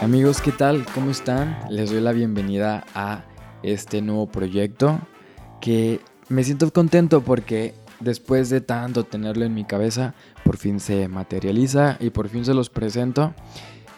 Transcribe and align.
Amigos, 0.00 0.40
¿qué 0.40 0.52
tal? 0.52 0.86
¿Cómo 0.94 1.10
están? 1.10 1.58
Les 1.68 1.90
doy 1.90 2.00
la 2.00 2.12
bienvenida 2.12 2.86
a 2.94 3.24
este 3.62 4.00
nuevo 4.00 4.26
proyecto 4.26 5.00
que 5.60 6.00
me 6.28 6.44
siento 6.44 6.72
contento 6.72 7.22
porque 7.22 7.74
después 8.00 8.48
de 8.48 8.60
tanto 8.60 9.04
tenerlo 9.04 9.44
en 9.44 9.54
mi 9.54 9.64
cabeza, 9.64 10.14
por 10.44 10.56
fin 10.56 10.80
se 10.80 11.08
materializa 11.08 11.96
y 12.00 12.10
por 12.10 12.28
fin 12.28 12.44
se 12.44 12.54
los 12.54 12.70
presento. 12.70 13.34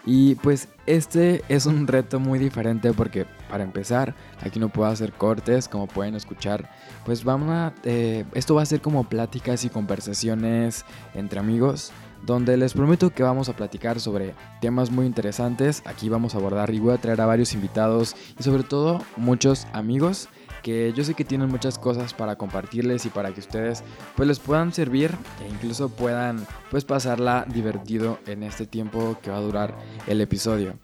Y 0.06 0.34
pues 0.36 0.68
este 0.86 1.42
es 1.48 1.66
un 1.66 1.86
reto 1.86 2.20
muy 2.20 2.38
diferente 2.38 2.92
porque 2.92 3.26
para 3.50 3.64
empezar 3.64 4.14
aquí 4.40 4.58
no 4.58 4.68
puedo 4.68 4.88
hacer 4.90 5.12
cortes 5.12 5.68
como 5.68 5.86
pueden 5.86 6.14
escuchar. 6.14 6.70
Pues 7.04 7.24
vamos 7.24 7.50
a... 7.50 7.72
Eh, 7.84 8.24
esto 8.34 8.54
va 8.54 8.62
a 8.62 8.66
ser 8.66 8.80
como 8.80 9.04
pláticas 9.04 9.64
y 9.64 9.68
conversaciones 9.68 10.84
entre 11.14 11.40
amigos 11.40 11.92
donde 12.22 12.56
les 12.56 12.74
prometo 12.74 13.10
que 13.10 13.22
vamos 13.22 13.48
a 13.48 13.56
platicar 13.56 14.00
sobre 14.00 14.34
temas 14.60 14.90
muy 14.90 15.06
interesantes. 15.06 15.82
Aquí 15.86 16.08
vamos 16.08 16.34
a 16.34 16.38
abordar 16.38 16.72
y 16.72 16.78
voy 16.78 16.94
a 16.94 16.98
traer 16.98 17.20
a 17.20 17.26
varios 17.26 17.54
invitados 17.54 18.14
y 18.38 18.42
sobre 18.42 18.62
todo 18.62 19.02
muchos 19.16 19.66
amigos 19.72 20.28
que 20.62 20.92
yo 20.92 21.04
sé 21.04 21.14
que 21.14 21.24
tienen 21.24 21.48
muchas 21.48 21.78
cosas 21.78 22.14
para 22.14 22.36
compartirles 22.36 23.06
y 23.06 23.08
para 23.08 23.32
que 23.32 23.40
ustedes 23.40 23.82
pues 24.16 24.28
les 24.28 24.38
puedan 24.38 24.72
servir 24.72 25.12
e 25.44 25.48
incluso 25.48 25.88
puedan 25.88 26.46
pues 26.70 26.84
pasarla 26.84 27.44
divertido 27.48 28.18
en 28.26 28.42
este 28.42 28.66
tiempo 28.66 29.16
que 29.22 29.30
va 29.30 29.38
a 29.38 29.40
durar 29.40 29.74
el 30.06 30.20
episodio. 30.20 30.74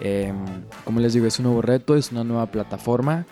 Em, 0.00 0.44
como 0.84 1.00
les 1.00 1.12
digo, 1.12 1.26
es 1.26 1.38
un 1.38 1.44
nuevo 1.44 1.62
reto, 1.62 1.96
es 1.96 2.12
una 2.12 2.24
nueva 2.24 2.46
plataforma 2.46 3.26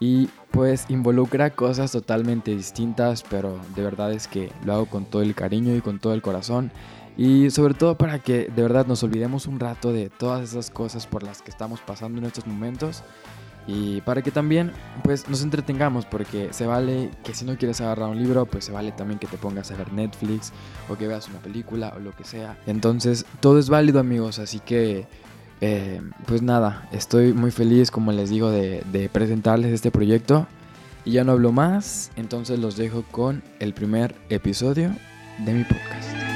y 0.00 0.28
pues 0.50 0.86
involucra 0.88 1.50
cosas 1.50 1.92
totalmente 1.92 2.54
distintas, 2.54 3.22
pero 3.22 3.60
de 3.74 3.82
verdad 3.82 4.12
es 4.12 4.28
que 4.28 4.52
lo 4.64 4.74
hago 4.74 4.86
con 4.86 5.04
todo 5.04 5.22
el 5.22 5.34
cariño 5.34 5.74
y 5.74 5.80
con 5.80 5.98
todo 5.98 6.14
el 6.14 6.22
corazón 6.22 6.70
y 7.16 7.50
sobre 7.50 7.74
todo 7.74 7.96
para 7.96 8.18
que 8.18 8.48
de 8.54 8.62
verdad 8.62 8.86
nos 8.86 9.02
olvidemos 9.02 9.46
un 9.46 9.60
rato 9.60 9.92
de 9.92 10.10
todas 10.10 10.42
esas 10.42 10.70
cosas 10.70 11.06
por 11.06 11.22
las 11.22 11.42
que 11.42 11.50
estamos 11.50 11.80
pasando 11.80 12.18
en 12.18 12.26
estos 12.26 12.46
momentos. 12.46 13.02
Y 13.66 14.02
para 14.02 14.22
que 14.22 14.30
también 14.30 14.72
pues 15.02 15.28
nos 15.28 15.42
entretengamos 15.42 16.04
porque 16.04 16.52
se 16.52 16.66
vale 16.66 17.10
que 17.24 17.34
si 17.34 17.44
no 17.44 17.56
quieres 17.56 17.80
agarrar 17.80 18.10
un 18.10 18.18
libro 18.18 18.44
pues 18.46 18.66
se 18.66 18.72
vale 18.72 18.92
también 18.92 19.18
que 19.18 19.26
te 19.26 19.38
pongas 19.38 19.70
a 19.70 19.76
ver 19.76 19.92
Netflix 19.92 20.52
o 20.88 20.96
que 20.96 21.08
veas 21.08 21.28
una 21.28 21.38
película 21.38 21.92
o 21.96 21.98
lo 21.98 22.12
que 22.12 22.24
sea. 22.24 22.58
Entonces 22.66 23.24
todo 23.40 23.58
es 23.58 23.70
válido 23.70 24.00
amigos 24.00 24.38
así 24.38 24.60
que 24.60 25.06
eh, 25.60 26.02
pues 26.26 26.42
nada 26.42 26.88
estoy 26.92 27.32
muy 27.32 27.50
feliz 27.50 27.90
como 27.90 28.12
les 28.12 28.28
digo 28.28 28.50
de, 28.50 28.82
de 28.92 29.08
presentarles 29.08 29.72
este 29.72 29.90
proyecto. 29.90 30.46
Y 31.06 31.12
ya 31.12 31.24
no 31.24 31.32
hablo 31.32 31.52
más 31.52 32.10
entonces 32.16 32.58
los 32.58 32.76
dejo 32.76 33.02
con 33.10 33.42
el 33.60 33.72
primer 33.72 34.14
episodio 34.28 34.90
de 35.38 35.52
mi 35.54 35.64
podcast. 35.64 36.33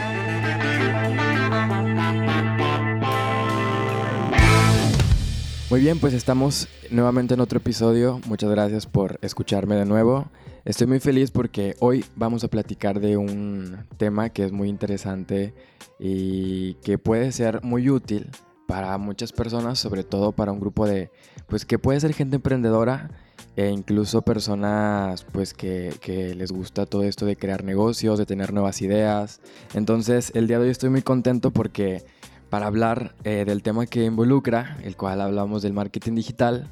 Muy 5.71 5.81
bien, 5.81 5.99
pues 5.99 6.15
estamos 6.15 6.67
nuevamente 6.91 7.35
en 7.35 7.41
otro 7.41 7.59
episodio. 7.59 8.23
Muchas 8.27 8.49
gracias 8.51 8.87
por 8.87 9.19
escucharme 9.21 9.75
de 9.75 9.85
nuevo. 9.85 10.31
Estoy 10.65 10.87
muy 10.87 10.99
feliz 10.99 11.31
porque 11.31 11.77
hoy 11.81 12.07
vamos 12.17 12.43
a 12.43 12.49
platicar 12.49 13.01
de 13.01 13.19
un 13.19 13.77
tema 13.99 14.31
que 14.31 14.45
es 14.45 14.53
muy 14.53 14.71
interesante 14.71 15.53
y 15.99 16.73
que 16.77 16.97
puede 16.97 17.33
ser 17.33 17.63
muy 17.63 17.91
útil 17.91 18.31
para 18.67 18.97
muchas 18.97 19.33
personas, 19.33 19.79
sobre 19.79 20.05
todo 20.05 20.33
para 20.33 20.53
un 20.53 20.61
grupo 20.61 20.87
de, 20.87 21.11
pues 21.49 21.67
que 21.67 21.79
puede 21.79 22.01
ser 22.01 22.15
gente 22.15 22.37
emprendedora 22.37 23.11
e 23.55 23.69
incluso 23.69 24.23
personas 24.23 25.27
pues 25.33 25.53
que, 25.53 25.93
que, 26.01 26.35
les 26.35 26.51
gusta 26.51 26.87
todo 26.87 27.03
esto 27.03 27.27
de 27.27 27.37
crear 27.37 27.63
negocios, 27.63 28.19
de 28.19 28.25
tener 28.25 28.55
nuevas 28.55 28.81
ideas. 28.81 29.43
Entonces 29.75 30.33
el 30.35 30.47
día 30.47 30.59
de 30.59 30.65
hoy 30.65 30.71
estoy 30.71 30.89
muy 30.89 31.03
contento 31.03 31.51
porque 31.51 32.07
para 32.51 32.67
hablar 32.67 33.15
eh, 33.25 33.45
del 33.47 33.63
tema 33.63 33.87
que 33.87 34.05
involucra, 34.05 34.79
el 34.83 34.97
cual 34.97 35.21
hablamos 35.21 35.63
del 35.63 35.73
marketing 35.73 36.15
digital. 36.15 36.69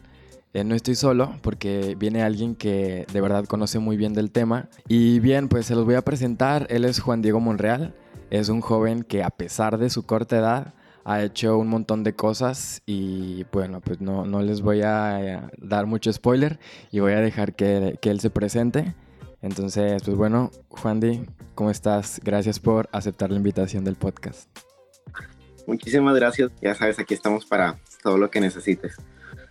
Eh, 0.55 0.65
no 0.65 0.75
estoy 0.75 0.95
solo 0.95 1.35
porque 1.43 1.97
viene 1.99 2.23
alguien 2.23 2.55
que 2.55 3.07
de 3.13 3.21
verdad 3.21 3.45
conoce 3.45 3.79
muy 3.79 3.97
bien 3.97 4.15
del 4.15 4.31
tema. 4.31 4.69
Y 4.89 5.21
bien, 5.21 5.49
pues 5.49 5.67
se 5.67 5.75
los 5.75 5.85
voy 5.85 5.97
a 5.97 6.03
presentar. 6.03 6.67
Él 6.71 6.85
es 6.85 7.01
Juan 7.01 7.23
Diego 7.23 7.41
Monreal. 7.41 7.95
Es 8.31 8.49
un 8.49 8.61
joven 8.61 9.03
que 9.03 9.23
a 9.23 9.31
pesar 9.31 9.79
de 9.79 9.91
su 9.91 10.05
corta 10.05 10.39
edad 10.39 10.75
ha 11.05 11.23
hecho 11.23 11.57
un 11.57 11.69
montón 11.69 12.03
de 12.03 12.15
cosas 12.15 12.83
y 12.85 13.45
bueno, 13.53 13.81
pues 13.81 14.01
no, 14.01 14.27
no 14.27 14.43
les 14.43 14.61
voy 14.61 14.83
a 14.83 15.21
eh, 15.23 15.41
dar 15.59 15.87
mucho 15.87 16.13
spoiler 16.13 16.59
y 16.91 16.99
voy 16.99 17.13
a 17.13 17.21
dejar 17.21 17.55
que, 17.55 17.97
que 18.01 18.11
él 18.11 18.19
se 18.19 18.31
presente. 18.31 18.95
Entonces, 19.41 20.03
pues 20.03 20.17
bueno, 20.17 20.51
Juan 20.69 20.99
Di, 20.99 21.25
¿cómo 21.55 21.71
estás? 21.71 22.21
Gracias 22.25 22.59
por 22.59 22.89
aceptar 22.91 23.31
la 23.31 23.37
invitación 23.37 23.85
del 23.85 23.95
podcast. 23.95 24.66
Muchísimas 25.67 26.15
gracias. 26.15 26.51
Ya 26.61 26.75
sabes, 26.75 26.99
aquí 26.99 27.15
estamos 27.15 27.45
para 27.47 27.79
todo 28.03 28.19
lo 28.19 28.31
que 28.31 28.41
necesites. 28.41 28.97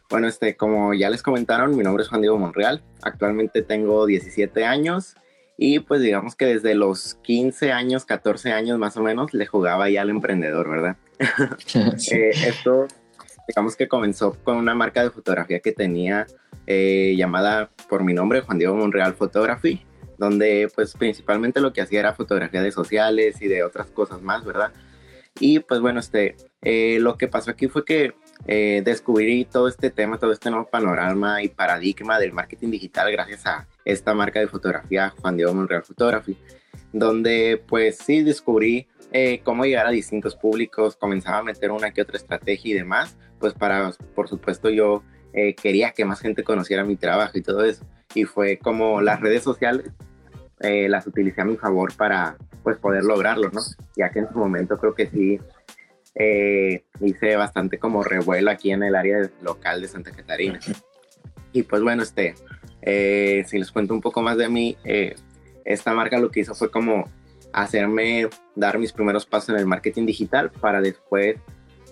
Bueno, 0.09 0.27
este, 0.27 0.55
como 0.55 0.93
ya 0.93 1.09
les 1.09 1.23
comentaron, 1.23 1.75
mi 1.75 1.83
nombre 1.83 2.03
es 2.03 2.09
Juan 2.09 2.21
Diego 2.21 2.37
Monreal. 2.37 2.83
Actualmente 3.01 3.63
tengo 3.63 4.05
17 4.05 4.63
años 4.65 5.15
y 5.57 5.79
pues 5.79 6.01
digamos 6.01 6.35
que 6.35 6.45
desde 6.45 6.75
los 6.75 7.15
15 7.23 7.71
años, 7.71 8.05
14 8.05 8.51
años 8.51 8.77
más 8.77 8.97
o 8.97 9.01
menos, 9.01 9.33
le 9.33 9.45
jugaba 9.45 9.89
ya 9.89 10.01
al 10.01 10.09
emprendedor, 10.09 10.69
¿verdad? 10.69 10.97
Eh, 12.11 12.29
esto, 12.29 12.87
digamos 13.47 13.75
que 13.75 13.87
comenzó 13.87 14.37
con 14.43 14.57
una 14.57 14.75
marca 14.75 15.03
de 15.03 15.09
fotografía 15.09 15.59
que 15.59 15.71
tenía 15.71 16.27
eh, 16.67 17.15
llamada 17.17 17.69
por 17.89 18.03
mi 18.03 18.13
nombre, 18.13 18.41
Juan 18.41 18.57
Diego 18.57 18.75
Monreal 18.75 19.13
Photography, 19.13 19.85
donde 20.17 20.69
pues 20.75 20.93
principalmente 20.93 21.61
lo 21.61 21.73
que 21.73 21.81
hacía 21.81 21.99
era 21.99 22.13
fotografía 22.13 22.61
de 22.61 22.71
sociales 22.71 23.41
y 23.41 23.47
de 23.47 23.63
otras 23.63 23.87
cosas 23.87 24.21
más, 24.21 24.43
¿verdad? 24.45 24.71
Y 25.39 25.59
pues 25.59 25.81
bueno, 25.81 25.99
este, 25.99 26.35
eh, 26.61 26.97
lo 27.01 27.17
que 27.17 27.27
pasó 27.27 27.51
aquí 27.51 27.67
fue 27.67 27.83
que 27.83 28.13
eh, 28.47 28.81
descubrí 28.85 29.45
todo 29.45 29.67
este 29.67 29.89
tema, 29.89 30.17
todo 30.17 30.31
este 30.31 30.49
nuevo 30.49 30.67
panorama 30.67 31.43
y 31.43 31.49
paradigma 31.49 32.19
del 32.19 32.31
marketing 32.31 32.71
digital 32.71 33.11
gracias 33.11 33.45
a 33.45 33.67
esta 33.83 34.13
marca 34.13 34.39
de 34.39 34.47
fotografía, 34.47 35.13
Juan 35.19 35.35
Diego 35.35 35.53
Monreal 35.53 35.83
Photography, 35.83 36.37
donde 36.93 37.61
pues 37.67 37.97
sí 37.97 38.23
descubrí 38.23 38.87
eh, 39.11 39.41
cómo 39.43 39.65
llegar 39.65 39.87
a 39.87 39.91
distintos 39.91 40.35
públicos, 40.35 40.95
comenzaba 40.95 41.39
a 41.39 41.43
meter 41.43 41.71
una 41.71 41.91
que 41.91 42.01
otra 42.01 42.17
estrategia 42.17 42.71
y 42.71 42.77
demás, 42.77 43.17
pues 43.37 43.53
para, 43.53 43.91
por 44.15 44.29
supuesto, 44.29 44.69
yo 44.69 45.03
quería 45.61 45.91
que 45.91 46.05
más 46.05 46.21
gente 46.21 46.45
conociera 46.45 46.85
mi 46.85 46.95
trabajo 46.95 47.37
y 47.37 47.41
todo 47.41 47.65
eso. 47.65 47.85
Y 48.13 48.23
fue 48.23 48.57
como 48.57 49.01
las 49.01 49.19
redes 49.19 49.43
sociales 49.43 49.91
las 50.61 51.05
utilicé 51.05 51.41
a 51.41 51.43
mi 51.45 51.57
favor 51.57 51.93
para 51.93 52.37
pues 52.65 52.77
poder 52.77 53.03
lograrlo, 53.03 53.51
¿no? 53.51 53.61
Ya 53.95 54.09
que 54.09 54.19
en 54.19 54.27
su 54.27 54.39
momento 54.39 54.77
creo 54.79 54.95
que 54.95 55.07
sí 55.07 55.39
eh, 56.15 56.83
hice 56.99 57.35
bastante 57.35 57.77
como 57.77 58.03
revuelo 58.03 58.49
aquí 58.49 58.71
en 58.71 58.81
el 58.81 58.95
área 58.95 59.29
local 59.43 59.81
de 59.81 59.87
Santa 59.87 60.11
Catarina. 60.11 60.59
Y 61.53 61.61
pues 61.61 61.83
bueno, 61.83 62.01
este, 62.01 62.33
eh, 62.81 63.45
si 63.47 63.59
les 63.59 63.71
cuento 63.71 63.93
un 63.93 64.01
poco 64.01 64.23
más 64.23 64.35
de 64.37 64.49
mí, 64.49 64.75
eh, 64.83 65.13
esta 65.63 65.93
marca 65.93 66.17
lo 66.17 66.31
que 66.31 66.39
hizo 66.39 66.55
fue 66.55 66.71
como 66.71 67.07
hacerme 67.53 68.27
dar 68.55 68.79
mis 68.79 68.91
primeros 68.91 69.27
pasos 69.27 69.49
en 69.49 69.57
el 69.57 69.67
marketing 69.67 70.07
digital 70.07 70.49
para 70.49 70.81
después 70.81 71.37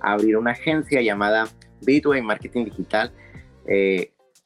abrir 0.01 0.37
una 0.37 0.51
agencia 0.51 1.03
llamada 1.03 1.47
Bitway 1.81 2.23
Marketing 2.23 2.65
Digital, 2.65 3.11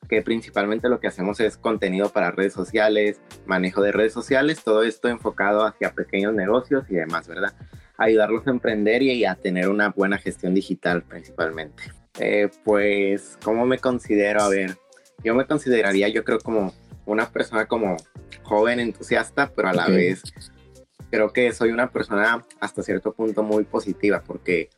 que 0.08 0.22
principalmente 0.22 0.90
lo 0.90 1.00
que 1.00 1.08
hacemos 1.08 1.40
es 1.40 1.58
contenido 1.58 2.10
para 2.10 2.32
redes 2.32 2.54
sociales, 2.54 3.20
manejo 3.46 3.82
de 3.82 3.92
redes 3.92 4.14
sociales, 4.14 4.64
todo 4.64 4.84
esto 4.84 5.08
enfocado 5.08 5.66
hacia 5.66 5.94
pequeños 5.94 6.34
negocios 6.34 6.86
y 6.90 6.96
demás, 6.96 7.28
¿verdad? 7.28 7.54
Ayudarlos 7.98 8.48
a 8.48 8.52
emprender 8.52 9.02
y 9.02 9.26
a 9.26 9.36
tener 9.36 9.70
una 9.70 9.90
buena 9.90 10.18
gestión 10.18 10.54
digital 10.54 11.04
principalmente. 11.04 11.84
Eh, 12.20 12.50
pues, 12.64 13.38
¿cómo 13.44 13.66
me 13.66 13.80
considero? 13.80 14.42
A 14.42 14.50
ver, 14.50 14.78
yo 15.24 15.36
me 15.36 15.46
consideraría, 15.46 16.08
yo 16.10 16.24
creo, 16.24 16.40
como 16.40 16.74
una 17.06 17.30
persona 17.30 17.66
como 17.66 17.98
joven, 18.44 18.80
entusiasta, 18.80 19.52
pero 19.56 19.70
a 19.70 19.74
la 19.74 19.88
vez 19.88 20.24
creo 21.10 21.32
que 21.32 21.52
soy 21.54 21.72
una 21.72 21.90
persona 21.92 22.46
hasta 22.60 22.84
cierto 22.84 23.14
punto 23.14 23.44
muy 23.44 23.64
positiva 23.64 24.24
porque 24.26 24.70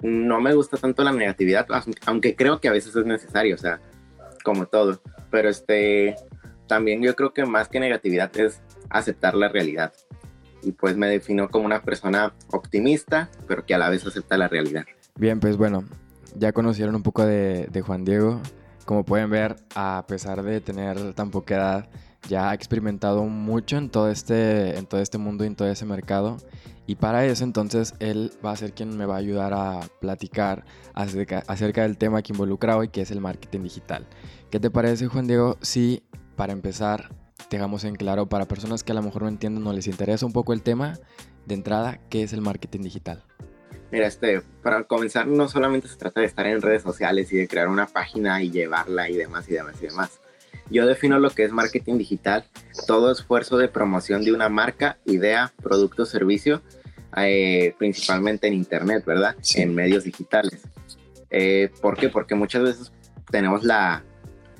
no 0.00 0.40
me 0.40 0.54
gusta 0.54 0.76
tanto 0.76 1.02
la 1.02 1.12
negatividad, 1.12 1.66
aunque 2.06 2.36
creo 2.36 2.60
que 2.60 2.68
a 2.68 2.72
veces 2.72 2.94
es 2.94 3.04
necesario, 3.04 3.54
o 3.54 3.58
sea, 3.58 3.80
como 4.42 4.66
todo. 4.66 5.00
Pero 5.30 5.48
este, 5.48 6.16
también 6.66 7.02
yo 7.02 7.14
creo 7.16 7.32
que 7.32 7.44
más 7.44 7.68
que 7.68 7.80
negatividad 7.80 8.36
es 8.38 8.60
aceptar 8.90 9.34
la 9.34 9.48
realidad. 9.48 9.92
Y 10.62 10.72
pues 10.72 10.96
me 10.96 11.08
defino 11.08 11.48
como 11.48 11.66
una 11.66 11.82
persona 11.82 12.34
optimista, 12.50 13.30
pero 13.46 13.64
que 13.64 13.74
a 13.74 13.78
la 13.78 13.88
vez 13.90 14.06
acepta 14.06 14.36
la 14.36 14.48
realidad. 14.48 14.84
Bien, 15.16 15.40
pues 15.40 15.56
bueno, 15.56 15.84
ya 16.36 16.52
conocieron 16.52 16.94
un 16.94 17.02
poco 17.02 17.24
de, 17.24 17.66
de 17.70 17.80
Juan 17.80 18.04
Diego. 18.04 18.40
Como 18.84 19.04
pueden 19.04 19.30
ver, 19.30 19.56
a 19.74 20.04
pesar 20.08 20.42
de 20.42 20.60
tener 20.60 21.12
tan 21.14 21.30
poca 21.30 21.56
edad, 21.56 21.88
ya 22.28 22.50
ha 22.50 22.54
experimentado 22.54 23.24
mucho 23.24 23.76
en 23.76 23.90
todo 23.90 24.10
este, 24.10 24.78
en 24.78 24.86
todo 24.86 25.00
este 25.00 25.18
mundo 25.18 25.44
y 25.44 25.48
en 25.48 25.56
todo 25.56 25.68
ese 25.68 25.84
mercado. 25.84 26.38
Y 26.88 26.94
para 26.94 27.26
eso 27.26 27.44
entonces 27.44 27.94
él 28.00 28.32
va 28.42 28.52
a 28.52 28.56
ser 28.56 28.72
quien 28.72 28.96
me 28.96 29.04
va 29.04 29.16
a 29.16 29.18
ayudar 29.18 29.52
a 29.52 29.80
platicar 30.00 30.64
acerca, 30.94 31.82
del 31.82 31.98
tema 31.98 32.22
que 32.22 32.32
involucra 32.32 32.78
hoy, 32.78 32.88
que 32.88 33.02
es 33.02 33.10
el 33.10 33.20
marketing 33.20 33.64
digital. 33.64 34.06
¿Qué 34.50 34.58
te 34.58 34.70
parece, 34.70 35.06
Juan 35.06 35.26
Diego, 35.26 35.58
si 35.60 36.02
para 36.34 36.54
empezar 36.54 37.10
dejamos 37.50 37.84
en 37.84 37.94
claro 37.94 38.30
para 38.30 38.48
personas 38.48 38.84
que 38.84 38.92
a 38.92 38.94
lo 38.94 39.02
mejor 39.02 39.20
no 39.20 39.28
entienden 39.28 39.66
o 39.66 39.72
les 39.74 39.86
interesa 39.86 40.24
un 40.24 40.32
poco 40.32 40.54
el 40.54 40.62
tema, 40.62 40.98
de 41.44 41.56
entrada, 41.56 42.00
¿qué 42.08 42.22
es 42.22 42.32
el 42.32 42.40
marketing 42.40 42.80
digital? 42.80 43.22
Mira, 43.92 44.06
este, 44.06 44.40
para 44.62 44.84
comenzar, 44.84 45.26
no 45.26 45.46
solamente 45.46 45.88
se 45.88 45.96
trata 45.96 46.20
de 46.20 46.26
estar 46.26 46.46
en 46.46 46.62
redes 46.62 46.82
sociales 46.82 47.30
y 47.34 47.36
de 47.36 47.48
crear 47.48 47.68
una 47.68 47.86
página 47.86 48.42
y 48.42 48.50
llevarla 48.50 49.10
y 49.10 49.16
demás 49.16 49.46
y 49.50 49.52
demás 49.52 49.76
y 49.82 49.88
demás. 49.88 50.20
Yo 50.70 50.86
defino 50.86 51.18
lo 51.18 51.30
que 51.30 51.44
es 51.44 51.52
marketing 51.52 51.98
digital, 51.98 52.44
todo 52.86 53.10
esfuerzo 53.10 53.56
de 53.56 53.68
promoción 53.68 54.24
de 54.24 54.32
una 54.32 54.48
marca, 54.48 54.98
idea, 55.06 55.52
producto 55.62 56.04
servicio, 56.04 56.62
eh, 57.16 57.74
principalmente 57.78 58.46
en 58.46 58.54
Internet, 58.54 59.04
¿verdad? 59.06 59.36
En 59.54 59.74
medios 59.74 60.04
digitales. 60.04 60.60
Eh, 61.30 61.70
¿Por 61.80 61.96
qué? 61.96 62.08
Porque 62.08 62.34
muchas 62.34 62.62
veces 62.62 62.92
tenemos 63.30 63.64
la 63.64 64.04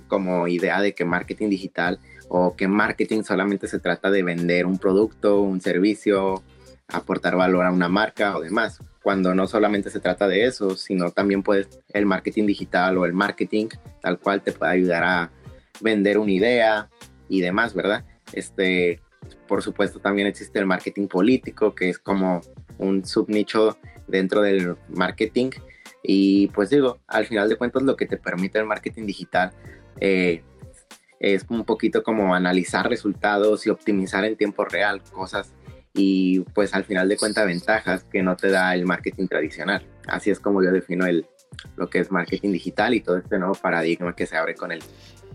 como 0.07 0.49
idea 0.49 0.81
de 0.81 0.95
que 0.95 1.05
marketing 1.05 1.51
digital 1.51 2.01
o 2.29 2.57
que 2.57 2.67
marketing 2.67 3.23
solamente 3.23 3.69
se 3.69 3.79
trata 3.79 4.11
de 4.11 4.23
vender 4.23 4.67
un 4.67 4.79
producto, 4.79 5.41
un 5.43 5.61
servicio, 5.61 6.43
aportar 6.89 7.37
valor 7.37 7.67
a 7.67 7.71
una 7.71 7.89
marca 7.89 8.37
o 8.37 8.41
demás, 8.41 8.81
cuando 9.03 9.35
no 9.35 9.47
solamente 9.47 9.91
se 9.91 10.01
trata 10.01 10.27
de 10.27 10.47
eso, 10.47 10.77
sino 10.77 11.11
también 11.11 11.43
puedes 11.43 11.69
el 11.91 12.07
marketing 12.07 12.47
digital 12.47 12.97
o 12.99 13.05
el 13.05 13.13
marketing 13.13 13.69
tal 14.01 14.19
cual 14.19 14.43
te 14.43 14.53
puede 14.53 14.73
ayudar 14.73 15.05
a 15.05 15.31
vender 15.81 16.19
una 16.19 16.33
idea 16.33 16.89
y 17.29 17.41
demás, 17.41 17.75
¿verdad? 17.75 18.05
Este, 18.33 19.01
por 19.47 19.63
supuesto 19.63 20.01
también 20.01 20.27
existe 20.27 20.59
el 20.59 20.67
marketing 20.67 21.09
político, 21.09 21.75
que 21.75 21.91
es 21.91 21.99
como 21.99 22.41
un 22.79 23.05
subnicho 23.05 23.79
dentro 24.07 24.43
del 24.43 24.77
marketing 24.89 25.51
y 26.03 26.49
pues 26.49 26.71
digo, 26.71 26.99
al 27.07 27.27
final 27.27 27.49
de 27.49 27.57
cuentas 27.57 27.83
lo 27.83 27.97
que 27.97 28.07
te 28.07 28.17
permite 28.17 28.59
el 28.59 28.65
marketing 28.65 29.07
digital 29.07 29.53
eh, 30.01 30.43
es 31.21 31.45
un 31.49 31.65
poquito 31.65 32.03
como 32.03 32.35
analizar 32.35 32.89
resultados 32.89 33.67
y 33.67 33.71
optimizar 33.71 34.25
en 34.25 34.37
tiempo 34.37 34.65
real 34.65 35.03
cosas 35.13 35.53
y 35.93 36.41
pues 36.55 36.75
al 36.75 36.85
final 36.85 37.09
de 37.09 37.17
cuentas 37.17 37.47
ventajas 37.47 38.05
que 38.05 38.23
no 38.23 38.37
te 38.37 38.51
da 38.51 38.75
el 38.75 38.87
marketing 38.87 39.27
tradicional. 39.27 39.85
Así 40.07 40.31
es 40.31 40.39
como 40.39 40.63
yo 40.63 40.71
defino 40.71 41.07
el, 41.07 41.27
lo 41.77 41.91
que 41.91 41.99
es 41.99 42.13
marketing 42.13 42.53
digital 42.53 42.95
y 42.95 43.01
todo 43.01 43.17
este 43.17 43.39
nuevo 43.39 43.55
paradigma 43.55 44.15
que 44.15 44.27
se 44.27 44.37
abre 44.37 44.55
con 44.55 44.71
él. 44.71 44.81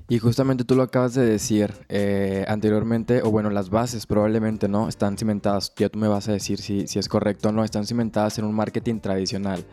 Y 0.09 0.19
justamente 0.19 0.65
tú 0.65 0.75
lo 0.75 0.83
acabas 0.83 1.13
de 1.13 1.25
decir 1.25 1.73
eh, 1.87 2.45
anteriormente, 2.47 3.21
o 3.23 3.31
bueno, 3.31 3.49
las 3.49 3.69
bases 3.69 4.05
probablemente 4.05 4.67
no 4.67 4.89
están 4.89 5.17
cimentadas, 5.17 5.73
ya 5.77 5.89
tú 5.89 5.97
me 5.97 6.07
vas 6.07 6.27
a 6.27 6.33
decir 6.33 6.59
si, 6.59 6.87
si 6.87 6.99
es 6.99 7.07
correcto 7.07 7.49
o 7.49 7.51
no, 7.51 7.63
están 7.63 7.85
cimentadas 7.85 8.37
en 8.37 8.45
un 8.45 8.53
marketing 8.53 8.99
tradicional, 8.99 9.65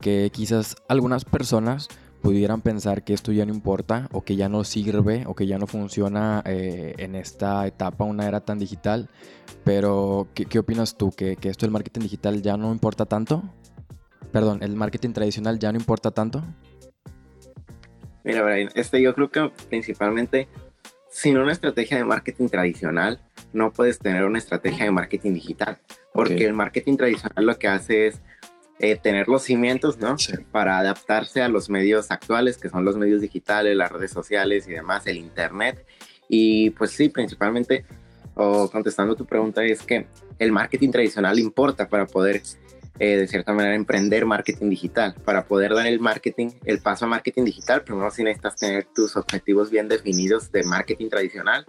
que 0.00 0.30
quizás 0.32 0.76
algunas 0.88 1.24
personas 1.24 1.88
pudieran 2.24 2.62
pensar 2.62 3.04
que 3.04 3.12
esto 3.12 3.32
ya 3.32 3.44
no 3.44 3.52
importa 3.52 4.08
o 4.10 4.22
que 4.22 4.34
ya 4.34 4.48
no 4.48 4.64
sirve 4.64 5.24
o 5.26 5.34
que 5.34 5.46
ya 5.46 5.58
no 5.58 5.66
funciona 5.66 6.42
eh, 6.46 6.94
en 6.96 7.16
esta 7.16 7.66
etapa, 7.66 8.04
una 8.04 8.26
era 8.26 8.40
tan 8.40 8.58
digital. 8.58 9.10
Pero, 9.62 10.28
¿qué, 10.34 10.58
opinas 10.58 10.96
tú? 10.96 11.10
¿Que, 11.12 11.36
¿Que, 11.36 11.50
esto 11.50 11.66
del 11.66 11.72
marketing 11.72 12.00
digital 12.00 12.40
ya 12.40 12.56
no 12.56 12.72
importa 12.72 13.04
tanto? 13.04 13.42
Perdón, 14.32 14.62
¿el 14.62 14.74
marketing 14.74 15.10
tradicional 15.10 15.58
ya 15.58 15.70
no 15.70 15.78
importa 15.78 16.12
tanto? 16.12 16.42
Mira, 18.24 18.42
Brian, 18.42 18.70
este, 18.74 19.00
yo 19.00 19.14
creo 19.14 19.30
que 19.30 19.50
principalmente, 19.68 20.48
sin 21.10 21.36
una 21.38 21.52
estrategia 21.52 21.98
de 21.98 22.04
marketing 22.04 22.48
tradicional, 22.48 23.20
no 23.52 23.72
puedes 23.72 23.98
tener 23.98 24.24
una 24.24 24.38
estrategia 24.38 24.86
de 24.86 24.90
marketing 24.90 25.34
digital. 25.34 25.78
Porque 26.12 26.34
okay. 26.34 26.46
el 26.46 26.54
marketing 26.54 26.96
tradicional 26.96 27.44
lo 27.44 27.58
que 27.58 27.68
hace 27.68 28.06
es 28.08 28.20
eh, 28.80 28.96
tener 28.96 29.28
los 29.28 29.42
cimientos, 29.42 29.98
¿no? 29.98 30.18
Sí. 30.18 30.32
Para 30.50 30.78
adaptarse 30.78 31.42
a 31.42 31.48
los 31.48 31.70
medios 31.70 32.10
actuales, 32.10 32.56
que 32.56 32.68
son 32.68 32.84
los 32.84 32.96
medios 32.96 33.20
digitales, 33.20 33.76
las 33.76 33.92
redes 33.92 34.10
sociales 34.10 34.66
y 34.66 34.72
demás, 34.72 35.06
el 35.06 35.18
Internet. 35.18 35.86
Y 36.28 36.70
pues 36.70 36.90
sí, 36.90 37.08
principalmente, 37.08 37.84
o 38.34 38.68
contestando 38.70 39.14
tu 39.14 39.26
pregunta, 39.26 39.62
es 39.64 39.82
que 39.82 40.06
el 40.38 40.50
marketing 40.50 40.90
tradicional 40.90 41.38
importa 41.38 41.88
para 41.88 42.06
poder, 42.06 42.42
eh, 42.98 43.16
de 43.16 43.26
cierta 43.26 43.52
manera, 43.52 43.74
emprender 43.74 44.24
marketing 44.24 44.70
digital. 44.70 45.14
Para 45.24 45.46
poder 45.46 45.74
dar 45.74 45.86
el 45.86 45.98
marketing, 45.98 46.50
el 46.64 46.78
paso 46.78 47.06
a 47.06 47.08
marketing 47.08 47.44
digital, 47.44 47.82
primero 47.82 48.10
sí 48.10 48.22
necesitas 48.22 48.56
tener 48.56 48.86
tus 48.94 49.16
objetivos 49.16 49.70
bien 49.70 49.88
definidos 49.88 50.52
de 50.52 50.62
marketing 50.64 51.08
tradicional 51.08 51.64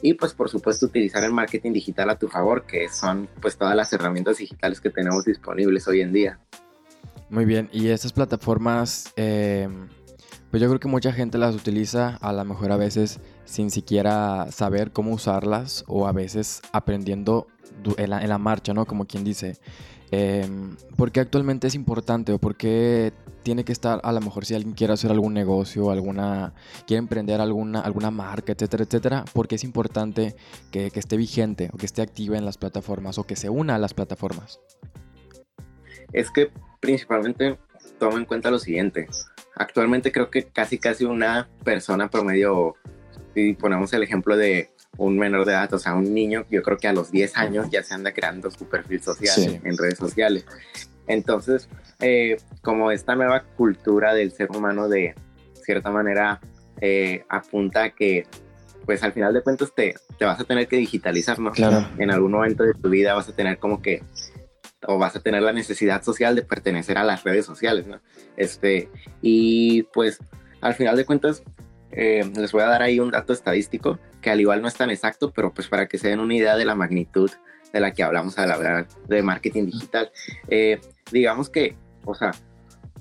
y 0.00 0.14
pues 0.14 0.32
por 0.32 0.48
supuesto 0.48 0.86
utilizar 0.86 1.24
el 1.24 1.32
marketing 1.32 1.72
digital 1.72 2.10
a 2.10 2.18
tu 2.18 2.28
favor, 2.28 2.64
que 2.66 2.88
son 2.88 3.28
pues 3.40 3.56
todas 3.56 3.76
las 3.76 3.92
herramientas 3.92 4.38
digitales 4.38 4.80
que 4.80 4.90
tenemos 4.90 5.24
disponibles 5.24 5.86
hoy 5.88 6.00
en 6.00 6.12
día. 6.12 6.40
Muy 7.28 7.44
bien, 7.44 7.68
y 7.72 7.88
estas 7.88 8.12
plataformas, 8.12 9.12
eh, 9.16 9.68
pues 10.50 10.62
yo 10.62 10.68
creo 10.68 10.80
que 10.80 10.88
mucha 10.88 11.12
gente 11.12 11.38
las 11.38 11.54
utiliza 11.54 12.16
a 12.16 12.32
lo 12.32 12.44
mejor 12.44 12.72
a 12.72 12.76
veces 12.76 13.20
sin 13.44 13.70
siquiera 13.70 14.48
saber 14.50 14.92
cómo 14.92 15.12
usarlas 15.12 15.84
o 15.86 16.06
a 16.06 16.12
veces 16.12 16.60
aprendiendo 16.72 17.46
en 17.96 18.10
la, 18.10 18.22
en 18.22 18.28
la 18.28 18.38
marcha, 18.38 18.74
¿no? 18.74 18.86
Como 18.86 19.06
quien 19.06 19.24
dice. 19.24 19.58
Eh, 20.14 20.46
¿Por 20.98 21.10
qué 21.10 21.20
actualmente 21.20 21.66
es 21.66 21.74
importante 21.74 22.32
o 22.32 22.38
por 22.38 22.54
qué 22.54 23.14
tiene 23.42 23.64
que 23.64 23.72
estar, 23.72 23.98
a 24.04 24.12
lo 24.12 24.20
mejor 24.20 24.44
si 24.44 24.54
alguien 24.54 24.74
quiere 24.74 24.92
hacer 24.92 25.10
algún 25.10 25.32
negocio, 25.32 25.90
alguna, 25.90 26.52
quiere 26.86 26.98
emprender 26.98 27.40
alguna, 27.40 27.80
alguna 27.80 28.10
marca, 28.10 28.52
etcétera, 28.52 28.84
etcétera, 28.84 29.24
porque 29.32 29.54
es 29.54 29.64
importante 29.64 30.36
que, 30.70 30.90
que 30.90 31.00
esté 31.00 31.16
vigente 31.16 31.70
o 31.72 31.78
que 31.78 31.86
esté 31.86 32.02
activa 32.02 32.36
en 32.36 32.44
las 32.44 32.58
plataformas 32.58 33.16
o 33.16 33.24
que 33.24 33.36
se 33.36 33.48
una 33.48 33.76
a 33.76 33.78
las 33.78 33.94
plataformas? 33.94 34.60
Es 36.12 36.30
que 36.30 36.50
principalmente 36.80 37.58
toma 37.98 38.18
en 38.18 38.26
cuenta 38.26 38.50
lo 38.50 38.58
siguiente. 38.58 39.08
Actualmente 39.56 40.12
creo 40.12 40.30
que 40.30 40.44
casi 40.44 40.78
casi 40.78 41.06
una 41.06 41.48
persona 41.64 42.10
promedio, 42.10 42.74
si 43.34 43.54
ponemos 43.54 43.94
el 43.94 44.02
ejemplo 44.02 44.36
de 44.36 44.71
un 44.98 45.18
menor 45.18 45.46
de 45.46 45.52
edad, 45.52 45.72
o 45.72 45.78
sea, 45.78 45.94
un 45.94 46.12
niño, 46.12 46.44
yo 46.50 46.62
creo 46.62 46.76
que 46.76 46.88
a 46.88 46.92
los 46.92 47.10
10 47.10 47.36
años 47.36 47.68
ya 47.70 47.82
se 47.82 47.94
anda 47.94 48.12
creando 48.12 48.50
su 48.50 48.68
perfil 48.68 49.02
social 49.02 49.34
sí. 49.34 49.60
en 49.64 49.76
redes 49.76 49.98
sociales. 49.98 50.44
Entonces, 51.06 51.68
eh, 52.00 52.36
como 52.62 52.90
esta 52.90 53.14
nueva 53.14 53.42
cultura 53.56 54.14
del 54.14 54.32
ser 54.32 54.50
humano 54.50 54.88
de 54.88 55.14
cierta 55.64 55.90
manera 55.90 56.40
eh, 56.80 57.24
apunta 57.28 57.84
a 57.84 57.90
que, 57.90 58.26
pues 58.84 59.02
al 59.02 59.12
final 59.12 59.32
de 59.32 59.42
cuentas 59.42 59.72
te, 59.74 59.94
te, 60.18 60.24
vas 60.24 60.40
a 60.40 60.44
tener 60.44 60.68
que 60.68 60.76
digitalizar, 60.76 61.38
¿no? 61.38 61.52
Claro. 61.52 61.88
En 61.98 62.10
algún 62.10 62.32
momento 62.32 62.64
de 62.64 62.74
tu 62.74 62.90
vida 62.90 63.14
vas 63.14 63.28
a 63.28 63.34
tener 63.34 63.58
como 63.58 63.80
que, 63.80 64.02
o 64.86 64.98
vas 64.98 65.16
a 65.16 65.20
tener 65.20 65.42
la 65.42 65.52
necesidad 65.52 66.02
social 66.02 66.34
de 66.34 66.42
pertenecer 66.42 66.98
a 66.98 67.04
las 67.04 67.24
redes 67.24 67.46
sociales, 67.46 67.86
¿no? 67.86 68.00
Este, 68.36 68.88
y 69.20 69.84
pues 69.94 70.18
al 70.60 70.74
final 70.74 70.96
de 70.96 71.04
cuentas, 71.04 71.42
eh, 71.92 72.30
les 72.34 72.52
voy 72.52 72.62
a 72.62 72.66
dar 72.66 72.82
ahí 72.82 73.00
un 73.00 73.10
dato 73.10 73.32
estadístico 73.32 73.98
que 74.20 74.30
al 74.30 74.40
igual 74.40 74.62
no 74.62 74.68
es 74.68 74.74
tan 74.74 74.90
exacto, 74.90 75.32
pero 75.32 75.52
pues 75.52 75.68
para 75.68 75.86
que 75.86 75.98
se 75.98 76.08
den 76.08 76.20
una 76.20 76.34
idea 76.34 76.56
de 76.56 76.64
la 76.64 76.74
magnitud 76.74 77.30
de 77.72 77.80
la 77.80 77.92
que 77.92 78.02
hablamos 78.02 78.38
al 78.38 78.52
hablar 78.52 78.86
de 79.08 79.22
marketing 79.22 79.66
digital. 79.66 80.10
Eh, 80.48 80.80
digamos 81.10 81.48
que, 81.48 81.76
o 82.04 82.14
sea, 82.14 82.32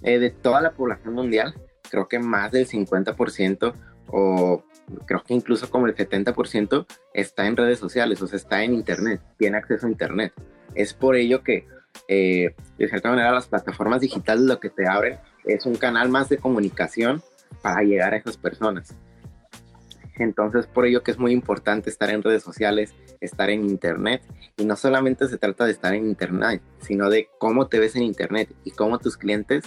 eh, 0.01 0.19
de 0.19 0.29
toda 0.29 0.61
la 0.61 0.71
población 0.71 1.13
mundial, 1.13 1.53
creo 1.89 2.07
que 2.07 2.19
más 2.19 2.51
del 2.51 2.67
50% 2.67 3.73
o 4.07 4.63
creo 5.05 5.23
que 5.23 5.33
incluso 5.33 5.69
como 5.69 5.87
el 5.87 5.95
70% 5.95 6.85
está 7.13 7.47
en 7.47 7.55
redes 7.55 7.79
sociales, 7.79 8.21
o 8.21 8.27
sea, 8.27 8.37
está 8.37 8.63
en 8.63 8.73
Internet, 8.73 9.21
tiene 9.37 9.57
acceso 9.57 9.87
a 9.87 9.89
Internet. 9.89 10.33
Es 10.73 10.93
por 10.93 11.15
ello 11.15 11.43
que, 11.43 11.67
eh, 12.07 12.55
de 12.77 12.87
cierta 12.87 13.09
manera, 13.09 13.31
las 13.31 13.47
plataformas 13.47 14.01
digitales 14.01 14.43
lo 14.43 14.59
que 14.59 14.69
te 14.69 14.87
abren 14.87 15.19
es 15.45 15.65
un 15.65 15.75
canal 15.75 16.09
más 16.09 16.29
de 16.29 16.37
comunicación 16.37 17.21
para 17.61 17.81
llegar 17.83 18.13
a 18.13 18.17
esas 18.17 18.37
personas. 18.37 18.95
Entonces, 20.17 20.67
por 20.67 20.85
ello 20.85 21.03
que 21.03 21.11
es 21.11 21.17
muy 21.17 21.31
importante 21.31 21.89
estar 21.89 22.09
en 22.09 22.21
redes 22.21 22.43
sociales, 22.43 22.93
estar 23.21 23.49
en 23.49 23.67
Internet. 23.67 24.21
Y 24.57 24.65
no 24.65 24.75
solamente 24.75 25.27
se 25.27 25.37
trata 25.37 25.65
de 25.65 25.71
estar 25.71 25.93
en 25.93 26.05
Internet, 26.05 26.61
sino 26.79 27.09
de 27.09 27.29
cómo 27.39 27.67
te 27.67 27.79
ves 27.79 27.95
en 27.95 28.03
Internet 28.03 28.53
y 28.63 28.71
cómo 28.71 28.99
tus 28.99 29.17
clientes, 29.17 29.63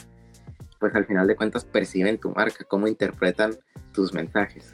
pues 0.79 0.95
al 0.95 1.07
final 1.07 1.27
de 1.27 1.37
cuentas, 1.37 1.65
perciben 1.65 2.19
tu 2.19 2.31
marca, 2.31 2.65
cómo 2.65 2.87
interpretan 2.87 3.57
tus 3.93 4.13
mensajes. 4.13 4.73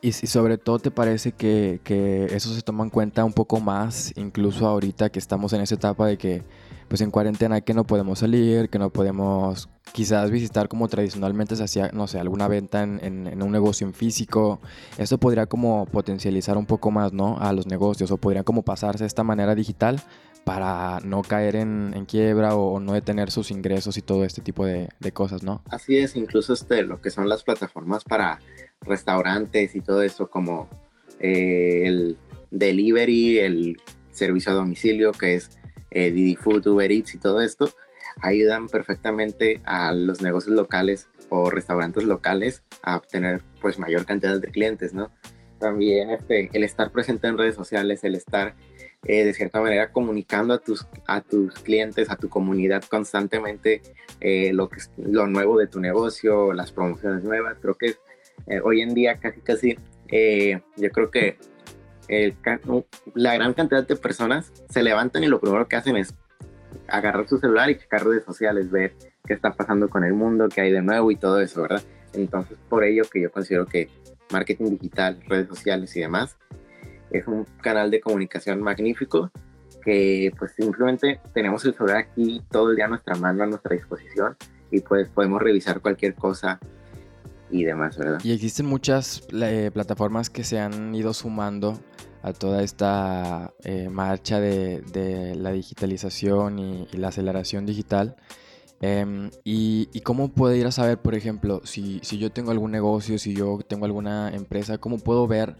Y, 0.00 0.08
y 0.08 0.12
sobre 0.12 0.58
todo 0.58 0.78
te 0.78 0.90
parece 0.90 1.32
que, 1.32 1.80
que, 1.82 2.26
eso 2.26 2.54
se 2.54 2.62
toma 2.62 2.84
en 2.84 2.90
cuenta 2.90 3.24
un 3.24 3.32
poco 3.32 3.60
más, 3.60 4.12
incluso 4.16 4.66
ahorita 4.66 5.10
que 5.10 5.18
estamos 5.18 5.52
en 5.52 5.60
esa 5.60 5.74
etapa 5.74 6.06
de 6.06 6.16
que 6.16 6.44
pues 6.88 7.02
en 7.02 7.10
cuarentena 7.10 7.60
que 7.60 7.74
no 7.74 7.84
podemos 7.84 8.20
salir, 8.20 8.70
que 8.70 8.78
no 8.78 8.90
podemos 8.90 9.68
quizás 9.92 10.30
visitar 10.30 10.68
como 10.68 10.88
tradicionalmente 10.88 11.54
se 11.56 11.64
hacía, 11.64 11.90
no 11.92 12.06
sé, 12.06 12.18
alguna 12.18 12.48
venta 12.48 12.82
en, 12.82 12.98
en, 13.02 13.26
en, 13.26 13.42
un 13.42 13.52
negocio 13.52 13.86
en 13.86 13.92
físico. 13.92 14.60
Esto 14.96 15.18
podría 15.18 15.46
como 15.46 15.86
potencializar 15.86 16.56
un 16.56 16.66
poco 16.66 16.90
más, 16.90 17.12
¿no? 17.12 17.38
A 17.38 17.52
los 17.52 17.66
negocios 17.66 18.10
o 18.10 18.16
podrían 18.16 18.44
como 18.44 18.62
pasarse 18.62 19.04
de 19.04 19.08
esta 19.08 19.22
manera 19.22 19.54
digital 19.54 20.00
para 20.44 21.00
no 21.04 21.22
caer 21.22 21.56
en, 21.56 21.92
en 21.94 22.06
quiebra 22.06 22.54
o, 22.54 22.72
o, 22.74 22.80
no 22.80 22.94
detener 22.94 23.30
sus 23.30 23.50
ingresos 23.50 23.98
y 23.98 24.02
todo 24.02 24.24
este 24.24 24.40
tipo 24.40 24.64
de, 24.64 24.88
de, 24.98 25.12
cosas, 25.12 25.42
¿no? 25.42 25.62
Así 25.68 25.98
es, 25.98 26.16
incluso 26.16 26.54
este, 26.54 26.82
lo 26.84 27.02
que 27.02 27.10
son 27.10 27.28
las 27.28 27.42
plataformas 27.42 28.02
para 28.02 28.40
restaurantes 28.80 29.74
y 29.74 29.80
todo 29.80 30.02
eso 30.02 30.28
como 30.28 30.68
eh, 31.20 31.82
el 31.86 32.16
delivery, 32.50 33.38
el 33.38 33.76
servicio 34.10 34.52
a 34.52 34.56
domicilio, 34.56 35.12
que 35.12 35.34
es 35.34 35.50
eh, 35.90 36.10
Didi 36.10 36.36
Food, 36.36 36.66
Uber 36.66 36.90
Eats 36.90 37.14
y 37.14 37.18
todo 37.18 37.40
esto, 37.40 37.70
ayudan 38.20 38.68
perfectamente 38.68 39.60
a 39.64 39.92
los 39.92 40.22
negocios 40.22 40.54
locales 40.54 41.08
o 41.28 41.50
restaurantes 41.50 42.04
locales 42.04 42.62
a 42.82 42.96
obtener 42.96 43.42
pues 43.60 43.78
mayor 43.78 44.06
cantidad 44.06 44.40
de 44.40 44.48
clientes, 44.48 44.94
¿no? 44.94 45.10
también 45.58 46.10
este, 46.10 46.50
el 46.52 46.64
estar 46.64 46.90
presente 46.90 47.26
en 47.26 47.36
redes 47.36 47.54
sociales, 47.54 48.04
el 48.04 48.14
estar 48.14 48.54
eh, 49.04 49.24
de 49.24 49.34
cierta 49.34 49.60
manera 49.60 49.92
comunicando 49.92 50.54
a 50.54 50.58
tus, 50.58 50.86
a 51.06 51.20
tus 51.20 51.54
clientes, 51.54 52.10
a 52.10 52.16
tu 52.16 52.28
comunidad 52.28 52.82
constantemente 52.84 53.82
eh, 54.20 54.52
lo, 54.52 54.68
que, 54.68 54.80
lo 54.96 55.26
nuevo 55.26 55.58
de 55.58 55.66
tu 55.66 55.80
negocio, 55.80 56.52
las 56.52 56.72
promociones 56.72 57.22
nuevas. 57.22 57.58
Creo 57.60 57.74
que 57.74 57.96
eh, 58.46 58.60
hoy 58.62 58.80
en 58.80 58.94
día 58.94 59.18
casi 59.18 59.40
casi, 59.40 59.78
yo 60.76 60.90
creo 60.90 61.10
que 61.10 61.36
la 63.14 63.34
gran 63.34 63.52
cantidad 63.52 63.86
de 63.86 63.96
personas 63.96 64.52
se 64.70 64.82
levantan 64.82 65.24
y 65.24 65.26
lo 65.26 65.40
primero 65.40 65.68
que 65.68 65.76
hacen 65.76 65.96
es 65.96 66.14
agarrar 66.88 67.28
su 67.28 67.38
celular 67.38 67.70
y 67.70 67.78
checar 67.78 68.04
redes 68.04 68.24
sociales, 68.24 68.70
ver 68.70 68.94
qué 69.26 69.34
está 69.34 69.52
pasando 69.52 69.88
con 69.88 70.04
el 70.04 70.14
mundo, 70.14 70.48
qué 70.48 70.62
hay 70.62 70.72
de 70.72 70.82
nuevo 70.82 71.10
y 71.10 71.16
todo 71.16 71.40
eso, 71.40 71.62
¿verdad? 71.62 71.82
Entonces, 72.14 72.58
por 72.68 72.84
ello 72.84 73.04
que 73.10 73.20
yo 73.20 73.30
considero 73.30 73.66
que 73.66 73.90
marketing 74.32 74.70
digital, 74.70 75.20
redes 75.26 75.48
sociales 75.48 75.94
y 75.96 76.00
demás, 76.00 76.36
es 77.10 77.26
un 77.26 77.44
canal 77.62 77.90
de 77.90 78.00
comunicación 78.00 78.62
magnífico 78.62 79.30
que 79.82 80.32
pues 80.38 80.52
simplemente 80.52 81.20
tenemos 81.32 81.64
el 81.64 81.74
celular 81.74 81.98
aquí 81.98 82.42
todo 82.50 82.70
el 82.70 82.76
día 82.76 82.86
a 82.86 82.88
nuestra 82.88 83.14
mano, 83.16 83.44
a 83.44 83.46
nuestra 83.46 83.74
disposición 83.74 84.36
y 84.70 84.80
pues 84.80 85.08
podemos 85.08 85.40
revisar 85.40 85.80
cualquier 85.80 86.14
cosa 86.14 86.58
y 87.50 87.64
demás, 87.64 87.96
¿verdad? 87.96 88.20
Y 88.22 88.32
existen 88.32 88.66
muchas 88.66 89.22
eh, 89.32 89.70
plataformas 89.72 90.30
que 90.30 90.44
se 90.44 90.58
han 90.58 90.94
ido 90.94 91.14
sumando 91.14 91.78
a 92.22 92.32
toda 92.32 92.62
esta 92.62 93.52
eh, 93.64 93.88
marcha 93.88 94.40
de, 94.40 95.34
la 95.36 95.52
digitalización 95.52 96.58
y, 96.58 96.88
la 96.92 97.08
aceleración 97.08 97.66
digital. 97.66 98.16
Em, 98.80 99.30
y, 99.44 99.86
cómo 100.02 100.28
puedo 100.28 100.54
ir 100.54 100.66
a 100.66 100.72
saber, 100.72 100.98
por 100.98 101.14
ejemplo, 101.14 101.60
si, 101.64 102.00
si, 102.02 102.18
yo 102.18 102.30
tengo 102.30 102.50
algún 102.50 102.70
negocio, 102.70 103.18
si 103.18 103.34
yo 103.34 103.58
tengo 103.66 103.86
alguna 103.86 104.30
empresa, 104.34 104.78
cómo 104.78 104.98
puedo 104.98 105.26
ver 105.26 105.56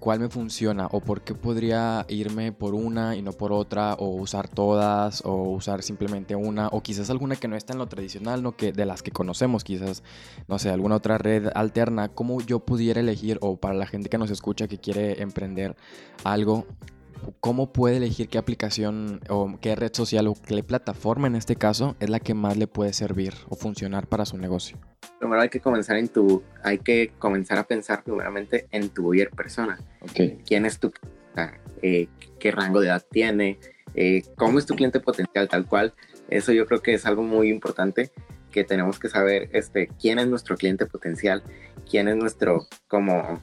cuál 0.00 0.20
me 0.20 0.28
funciona 0.28 0.88
o 0.90 1.00
por 1.00 1.22
qué 1.22 1.34
podría 1.34 2.04
irme 2.08 2.52
por 2.52 2.74
una 2.74 3.16
y 3.16 3.22
no 3.22 3.32
por 3.32 3.52
otra 3.52 3.94
o 3.94 4.08
usar 4.08 4.48
todas 4.48 5.22
o 5.24 5.50
usar 5.50 5.82
simplemente 5.82 6.36
una 6.36 6.68
o 6.68 6.82
quizás 6.82 7.10
alguna 7.10 7.36
que 7.36 7.48
no 7.48 7.56
está 7.56 7.72
en 7.72 7.78
lo 7.78 7.86
tradicional, 7.86 8.42
no 8.42 8.56
que 8.56 8.72
de 8.72 8.86
las 8.86 9.02
que 9.02 9.10
conocemos, 9.10 9.64
quizás 9.64 10.02
no 10.48 10.58
sé, 10.58 10.70
alguna 10.70 10.96
otra 10.96 11.18
red 11.18 11.48
alterna, 11.54 12.08
cómo 12.08 12.40
yo 12.40 12.60
pudiera 12.60 13.00
elegir 13.00 13.38
o 13.40 13.56
para 13.56 13.74
la 13.74 13.86
gente 13.86 14.08
que 14.08 14.18
nos 14.18 14.30
escucha 14.30 14.68
que 14.68 14.78
quiere 14.78 15.22
emprender 15.22 15.76
algo 16.24 16.66
cómo 17.40 17.72
puede 17.72 17.96
elegir 17.96 18.28
qué 18.28 18.38
aplicación 18.38 19.20
o 19.28 19.58
qué 19.60 19.74
red 19.76 19.92
social 19.92 20.26
o 20.26 20.34
qué 20.34 20.62
plataforma 20.62 21.26
en 21.26 21.36
este 21.36 21.56
caso 21.56 21.96
es 22.00 22.10
la 22.10 22.20
que 22.20 22.34
más 22.34 22.56
le 22.56 22.66
puede 22.66 22.92
servir 22.92 23.34
o 23.48 23.56
funcionar 23.56 24.06
para 24.06 24.24
su 24.24 24.38
negocio. 24.38 24.78
Primero 25.18 25.42
hay 25.42 25.48
que 25.48 25.60
comenzar 25.60 25.96
en 25.96 26.08
tu, 26.08 26.42
hay 26.62 26.78
que 26.78 27.12
comenzar 27.18 27.58
a 27.58 27.64
pensar 27.64 28.02
primeramente 28.02 28.66
en 28.70 28.88
tu 28.88 29.04
buyer 29.04 29.30
persona. 29.30 29.78
Okay. 30.00 30.38
¿Quién 30.46 30.66
es 30.66 30.78
tu, 30.78 30.92
eh, 31.82 32.08
qué 32.38 32.50
rango 32.50 32.80
de 32.80 32.88
edad 32.88 33.04
tiene, 33.10 33.58
eh, 33.94 34.22
cómo 34.36 34.58
es 34.58 34.66
tu 34.66 34.74
cliente 34.74 35.00
potencial 35.00 35.48
tal 35.48 35.66
cual? 35.66 35.94
Eso 36.28 36.52
yo 36.52 36.66
creo 36.66 36.82
que 36.82 36.94
es 36.94 37.06
algo 37.06 37.22
muy 37.22 37.48
importante 37.48 38.10
que 38.50 38.64
tenemos 38.64 38.98
que 38.98 39.08
saber, 39.08 39.48
este, 39.52 39.88
quién 40.00 40.18
es 40.18 40.26
nuestro 40.26 40.56
cliente 40.56 40.86
potencial, 40.86 41.42
quién 41.88 42.08
es 42.08 42.16
nuestro 42.16 42.66
como 42.88 43.40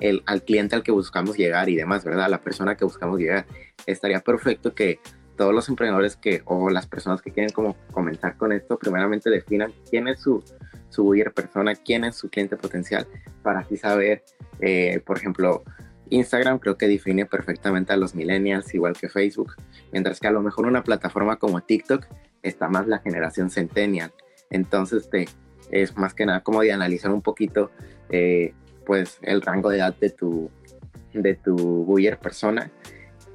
el, 0.00 0.22
al 0.26 0.42
cliente 0.42 0.76
al 0.76 0.82
que 0.82 0.92
buscamos 0.92 1.36
llegar 1.36 1.68
y 1.68 1.76
demás, 1.76 2.04
¿verdad? 2.04 2.26
A 2.26 2.28
la 2.28 2.40
persona 2.40 2.76
que 2.76 2.84
buscamos 2.84 3.18
llegar. 3.18 3.46
Estaría 3.86 4.20
perfecto 4.20 4.74
que 4.74 5.00
todos 5.36 5.54
los 5.54 5.68
emprendedores 5.68 6.16
que, 6.16 6.42
o 6.44 6.68
las 6.68 6.86
personas 6.86 7.22
que 7.22 7.30
quieren 7.30 7.52
como 7.52 7.76
comenzar 7.92 8.36
con 8.36 8.52
esto, 8.52 8.78
primeramente 8.78 9.30
definan 9.30 9.72
quién 9.88 10.08
es 10.08 10.20
su, 10.20 10.42
su 10.88 11.04
buyer 11.04 11.32
persona, 11.32 11.74
quién 11.74 12.04
es 12.04 12.16
su 12.16 12.28
cliente 12.28 12.56
potencial, 12.56 13.06
para 13.42 13.60
así 13.60 13.76
saber, 13.76 14.24
eh, 14.60 15.00
por 15.06 15.16
ejemplo, 15.16 15.62
Instagram 16.10 16.58
creo 16.58 16.76
que 16.76 16.88
define 16.88 17.26
perfectamente 17.26 17.92
a 17.92 17.96
los 17.96 18.14
millennials, 18.14 18.74
igual 18.74 18.94
que 18.94 19.08
Facebook, 19.08 19.54
mientras 19.92 20.20
que 20.20 20.26
a 20.26 20.32
lo 20.32 20.42
mejor 20.42 20.66
una 20.66 20.82
plataforma 20.82 21.36
como 21.36 21.60
TikTok 21.60 22.06
está 22.42 22.68
más 22.68 22.86
la 22.88 22.98
generación 22.98 23.50
centennial. 23.50 24.12
Entonces, 24.50 25.08
te, 25.08 25.28
es 25.70 25.96
más 25.96 26.14
que 26.14 26.26
nada 26.26 26.40
como 26.40 26.62
de 26.62 26.72
analizar 26.72 27.12
un 27.12 27.22
poquito 27.22 27.70
eh, 28.10 28.54
pues 28.88 29.18
el 29.20 29.42
rango 29.42 29.68
de 29.68 29.76
edad 29.76 29.94
de 30.00 30.08
tu, 30.08 30.50
de 31.12 31.34
tu 31.34 31.54
buyer 31.84 32.18
persona 32.18 32.70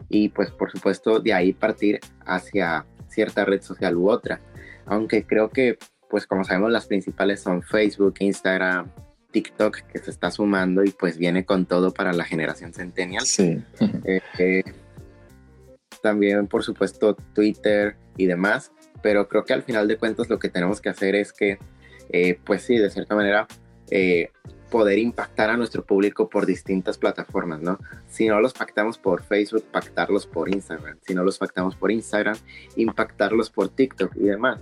y 0.10 0.30
pues 0.30 0.50
por 0.50 0.72
supuesto 0.72 1.20
de 1.20 1.32
ahí 1.32 1.54
partir 1.54 2.00
hacia 2.26 2.88
cierta 3.08 3.46
red 3.46 3.62
social 3.62 3.96
u 3.96 4.10
otra. 4.10 4.42
Aunque 4.88 5.28
creo 5.28 5.50
que 5.50 5.78
pues 6.10 6.26
como 6.26 6.44
sabemos 6.44 6.72
las 6.72 6.88
principales 6.88 7.40
son 7.40 7.62
Facebook, 7.62 8.16
Instagram, 8.18 8.90
TikTok 9.30 9.82
que 9.82 10.00
se 10.00 10.10
está 10.10 10.32
sumando 10.32 10.84
y 10.84 10.90
pues 10.90 11.20
viene 11.20 11.46
con 11.46 11.68
todo 11.68 11.94
para 11.94 12.14
la 12.14 12.26
generación 12.26 12.74
centennial. 12.74 13.26
Sí. 13.26 13.64
Eh, 14.06 14.22
eh, 14.40 14.64
también 16.02 16.48
por 16.48 16.64
supuesto 16.64 17.16
Twitter 17.34 17.96
y 18.18 18.26
demás, 18.26 18.72
pero 19.04 19.30
creo 19.30 19.46
que 19.46 19.54
al 19.54 19.62
final 19.62 19.88
de 19.88 19.98
cuentas 19.98 20.30
lo 20.32 20.40
que 20.40 20.50
tenemos 20.50 20.82
que 20.82 20.90
hacer 20.90 21.14
es 21.14 21.32
que 21.32 21.60
eh, 22.10 22.40
pues 22.44 22.64
sí, 22.64 22.76
de 22.78 22.90
cierta 22.90 23.16
manera 23.16 23.48
poder 24.74 24.98
impactar 24.98 25.52
a 25.52 25.58
nuestro 25.58 25.86
público 25.86 26.30
por 26.30 26.48
distintas 26.48 26.98
plataformas, 26.98 27.62
¿no? 27.62 27.78
Si 28.08 28.28
no 28.28 28.42
los 28.42 28.54
pactamos 28.54 28.98
por 28.98 29.22
Facebook, 29.22 29.64
pactarlos 29.72 30.26
por 30.26 30.50
Instagram. 30.50 30.98
Si 31.02 31.14
no 31.14 31.24
los 31.24 31.38
pactamos 31.38 31.76
por 31.76 31.92
Instagram, 31.92 32.36
impactarlos 32.76 33.52
por 33.52 33.70
TikTok 33.70 34.16
y 34.16 34.24
demás. 34.24 34.60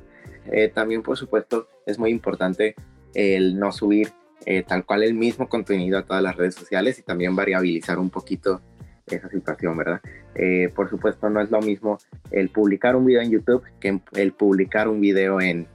Eh, 0.51 0.67
también, 0.67 1.01
por 1.01 1.17
supuesto, 1.17 1.69
es 1.85 1.97
muy 1.97 2.11
importante 2.11 2.75
el 3.13 3.57
no 3.57 3.71
subir 3.71 4.11
eh, 4.45 4.63
tal 4.63 4.85
cual 4.85 5.03
el 5.03 5.13
mismo 5.13 5.47
contenido 5.47 5.97
a 5.99 6.03
todas 6.03 6.23
las 6.23 6.35
redes 6.35 6.55
sociales 6.55 6.97
y 6.99 7.03
también 7.03 7.35
variabilizar 7.35 7.99
un 7.99 8.09
poquito 8.09 8.61
esa 9.05 9.29
situación, 9.29 9.77
¿verdad? 9.77 10.01
Eh, 10.35 10.71
por 10.75 10.89
supuesto, 10.89 11.29
no 11.29 11.41
es 11.41 11.51
lo 11.51 11.61
mismo 11.61 11.99
el 12.31 12.49
publicar 12.49 12.95
un 12.95 13.05
video 13.05 13.21
en 13.21 13.31
YouTube 13.31 13.63
que 13.79 13.99
el 14.13 14.33
publicar 14.33 14.87
un 14.87 14.99
video 14.99 15.39
en 15.39 15.67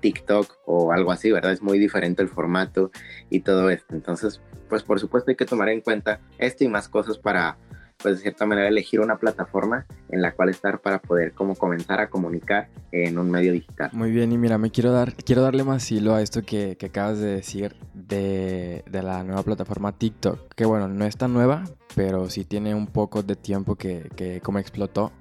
TikTok 0.00 0.58
o 0.66 0.92
algo 0.92 1.12
así, 1.12 1.30
¿verdad? 1.30 1.52
Es 1.52 1.62
muy 1.62 1.78
diferente 1.78 2.22
el 2.22 2.28
formato 2.28 2.90
y 3.30 3.40
todo 3.40 3.70
esto. 3.70 3.94
Entonces, 3.94 4.40
pues 4.68 4.82
por 4.82 5.00
supuesto 5.00 5.30
hay 5.30 5.36
que 5.36 5.46
tomar 5.46 5.68
en 5.68 5.80
cuenta 5.80 6.20
esto 6.38 6.64
y 6.64 6.68
más 6.68 6.88
cosas 6.88 7.18
para, 7.18 7.56
pues 8.02 8.16
de 8.16 8.22
cierta 8.22 8.46
manera, 8.46 8.68
elegir 8.68 9.00
una 9.00 9.18
plataforma 9.18 9.86
en 10.08 10.22
la 10.22 10.32
cual 10.32 10.48
estar 10.48 10.80
para 10.80 11.00
poder 11.00 11.32
como 11.32 11.54
comenzar 11.54 12.00
a 12.00 12.08
comunicar 12.08 12.68
en 12.92 13.18
un 13.18 13.30
medio 13.30 13.52
digital. 13.52 13.90
Muy 13.92 14.10
bien, 14.10 14.32
y 14.32 14.38
mira, 14.38 14.58
me 14.58 14.70
quiero 14.70 14.92
dar, 14.92 15.14
quiero 15.14 15.42
darle 15.42 15.64
más 15.64 15.90
hilo 15.90 16.14
a 16.14 16.22
esto 16.22 16.42
que, 16.42 16.76
acabas 16.84 17.18
de 17.18 17.28
decir 17.28 17.76
de, 17.94 18.84
de, 18.90 19.02
la 19.02 19.24
nueva 19.24 19.42
plataforma 19.42 19.92
TikTok, 19.92 20.54
que 20.54 20.64
bueno, 20.64 20.88
no 20.88 21.04
es 21.04 21.16
tan 21.16 21.32
nueva, 21.32 21.64
pero 21.94 22.28
sí 22.30 22.44
tiene 22.44 22.74
un 22.74 22.86
poco 22.86 23.22
de 23.22 23.36
tiempo 23.36 23.76
que, 23.76 24.08
que 24.16 24.40
como 24.40 24.58
explotó. 24.58 25.12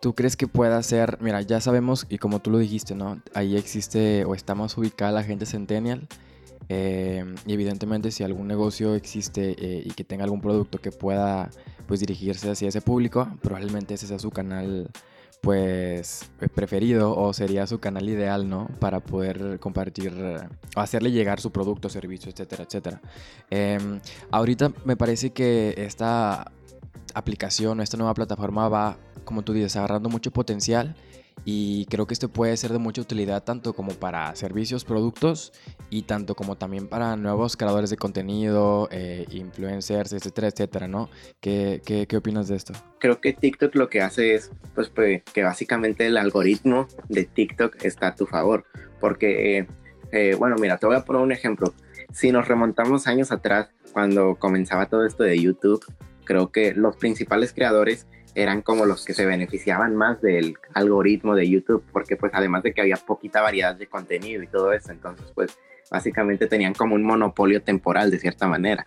¿Tú 0.00 0.14
crees 0.14 0.36
que 0.36 0.46
pueda 0.46 0.82
ser, 0.82 1.18
mira, 1.20 1.40
ya 1.42 1.60
sabemos 1.60 2.06
y 2.08 2.18
como 2.18 2.40
tú 2.40 2.50
lo 2.50 2.58
dijiste, 2.58 2.94
¿no? 2.94 3.20
Ahí 3.34 3.56
existe 3.56 4.24
o 4.24 4.34
está 4.34 4.54
más 4.54 4.76
ubicada 4.76 5.12
la 5.12 5.24
gente 5.24 5.46
centennial. 5.46 6.06
Eh, 6.68 7.24
y 7.46 7.52
evidentemente 7.52 8.10
si 8.10 8.24
algún 8.24 8.48
negocio 8.48 8.94
existe 8.94 9.54
eh, 9.58 9.82
y 9.84 9.90
que 9.90 10.02
tenga 10.02 10.24
algún 10.24 10.40
producto 10.40 10.78
que 10.78 10.90
pueda 10.90 11.50
pues 11.86 12.00
dirigirse 12.00 12.50
hacia 12.50 12.68
ese 12.68 12.80
público, 12.80 13.28
probablemente 13.40 13.94
ese 13.94 14.06
sea 14.08 14.18
su 14.18 14.30
canal 14.30 14.90
pues 15.40 16.28
preferido 16.54 17.16
o 17.16 17.32
sería 17.32 17.68
su 17.68 17.78
canal 17.78 18.08
ideal, 18.08 18.48
¿no? 18.48 18.68
Para 18.80 19.00
poder 19.00 19.60
compartir 19.60 20.12
o 20.74 20.80
hacerle 20.80 21.12
llegar 21.12 21.40
su 21.40 21.52
producto, 21.52 21.88
servicio, 21.88 22.32
etcétera, 22.32 22.64
etcétera. 22.64 23.00
Em, 23.50 24.00
ahorita 24.32 24.72
me 24.84 24.96
parece 24.96 25.30
que 25.30 25.74
esta 25.76 26.50
aplicación 27.14 27.80
o 27.80 27.82
esta 27.82 27.96
nueva 27.96 28.14
plataforma 28.14 28.68
va 28.68 28.98
como 29.26 29.42
tú 29.42 29.52
dices, 29.52 29.76
agarrando 29.76 30.08
mucho 30.08 30.30
potencial 30.30 30.96
y 31.44 31.84
creo 31.86 32.06
que 32.06 32.14
esto 32.14 32.28
puede 32.30 32.56
ser 32.56 32.72
de 32.72 32.78
mucha 32.78 33.02
utilidad 33.02 33.44
tanto 33.44 33.74
como 33.74 33.92
para 33.92 34.34
servicios, 34.34 34.84
productos 34.84 35.52
y 35.90 36.02
tanto 36.02 36.34
como 36.34 36.56
también 36.56 36.88
para 36.88 37.14
nuevos 37.16 37.56
creadores 37.56 37.90
de 37.90 37.96
contenido, 37.96 38.88
eh, 38.90 39.26
influencers, 39.30 40.14
etcétera, 40.14 40.48
etcétera, 40.48 40.88
¿no? 40.88 41.10
¿Qué, 41.40 41.82
¿Qué, 41.84 42.06
qué, 42.06 42.16
opinas 42.16 42.48
de 42.48 42.56
esto? 42.56 42.72
Creo 42.98 43.20
que 43.20 43.34
TikTok 43.34 43.74
lo 43.74 43.90
que 43.90 44.00
hace 44.00 44.34
es, 44.34 44.50
pues, 44.74 44.90
que 45.32 45.42
básicamente 45.42 46.06
el 46.06 46.16
algoritmo 46.16 46.88
de 47.08 47.24
TikTok 47.24 47.84
está 47.84 48.08
a 48.08 48.14
tu 48.14 48.26
favor, 48.26 48.64
porque, 48.98 49.58
eh, 49.58 49.66
eh, 50.12 50.34
bueno, 50.38 50.56
mira, 50.58 50.78
te 50.78 50.86
voy 50.86 50.96
a 50.96 51.04
poner 51.04 51.22
un 51.22 51.32
ejemplo. 51.32 51.74
Si 52.12 52.32
nos 52.32 52.48
remontamos 52.48 53.06
años 53.06 53.30
atrás, 53.30 53.68
cuando 53.92 54.36
comenzaba 54.36 54.86
todo 54.86 55.04
esto 55.04 55.22
de 55.22 55.40
YouTube, 55.40 55.84
creo 56.26 56.52
que 56.52 56.74
los 56.74 56.96
principales 56.98 57.54
creadores 57.54 58.06
eran 58.34 58.60
como 58.60 58.84
los 58.84 59.06
que 59.06 59.14
se 59.14 59.24
beneficiaban 59.24 59.96
más 59.96 60.20
del 60.20 60.56
algoritmo 60.74 61.34
de 61.34 61.48
YouTube, 61.48 61.82
porque 61.90 62.16
pues 62.16 62.32
además 62.34 62.62
de 62.62 62.74
que 62.74 62.82
había 62.82 62.96
poquita 62.96 63.40
variedad 63.40 63.74
de 63.74 63.86
contenido 63.86 64.42
y 64.42 64.46
todo 64.46 64.74
eso, 64.74 64.92
entonces 64.92 65.32
pues 65.34 65.58
básicamente 65.90 66.46
tenían 66.46 66.74
como 66.74 66.94
un 66.94 67.02
monopolio 67.02 67.62
temporal 67.62 68.10
de 68.10 68.18
cierta 68.18 68.46
manera. 68.46 68.86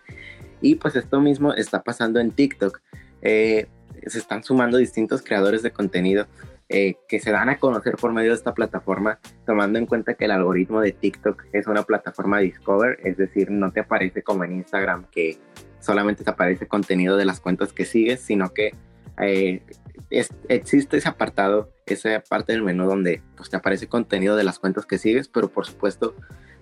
Y 0.61 0.75
pues 0.75 0.95
esto 0.95 1.19
mismo 1.19 1.53
está 1.53 1.81
pasando 1.81 2.19
en 2.19 2.31
TikTok. 2.31 2.79
Eh, 3.23 3.67
se 4.05 4.19
están 4.19 4.43
sumando 4.43 4.77
distintos 4.77 5.23
creadores 5.23 5.63
de 5.63 5.71
contenido 5.71 6.27
eh, 6.71 6.97
que 7.07 7.19
se 7.19 7.31
dan 7.31 7.49
a 7.49 7.57
conocer 7.57 7.95
por 7.95 8.13
medio 8.13 8.29
de 8.29 8.35
esta 8.35 8.53
plataforma, 8.53 9.19
tomando 9.47 9.79
en 9.79 9.87
cuenta 9.87 10.13
que 10.13 10.25
el 10.25 10.31
algoritmo 10.31 10.81
de 10.81 10.91
TikTok 10.91 11.45
es 11.53 11.65
una 11.65 11.81
plataforma 11.81 12.37
Discover, 12.39 12.99
es 13.03 13.17
decir, 13.17 13.49
no 13.49 13.71
te 13.71 13.79
aparece 13.79 14.21
como 14.21 14.43
en 14.43 14.57
Instagram 14.57 15.05
que 15.09 15.39
solamente 15.79 16.23
te 16.23 16.29
aparece 16.29 16.67
contenido 16.67 17.17
de 17.17 17.25
las 17.25 17.39
cuentas 17.39 17.73
que 17.73 17.85
sigues, 17.85 18.21
sino 18.21 18.53
que 18.53 18.73
eh, 19.21 19.61
existe 20.09 20.97
ese 20.97 21.09
apartado, 21.09 21.71
esa 21.85 22.21
parte 22.21 22.53
del 22.53 22.63
menú 22.63 22.85
donde 22.85 23.21
pues, 23.35 23.49
te 23.49 23.57
aparece 23.57 23.87
contenido 23.87 24.35
de 24.35 24.43
las 24.43 24.59
cuentas 24.59 24.85
que 24.85 24.97
sigues, 24.97 25.27
pero 25.27 25.49
por 25.49 25.65
supuesto 25.65 26.15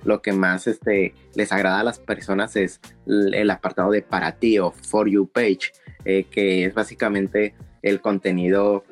lo 0.04 0.22
que 0.22 0.32
más 0.32 0.68
este, 0.68 1.14
les 1.34 1.52
agrada 1.52 1.80
a 1.80 1.84
las 1.84 2.00
personas 2.00 2.56
es 2.56 2.80
el 3.06 3.50
apartado 3.50 3.92
de 3.92 4.02
para 4.02 4.34
ti 4.34 4.60
o 4.60 4.72
for 4.72 5.10
you 5.10 5.28
page, 5.28 5.72
eh, 6.06 6.26
que 6.30 6.66
es 6.66 6.74
básicamente 6.74 7.56
el 7.82 8.02
contenido 8.02 8.86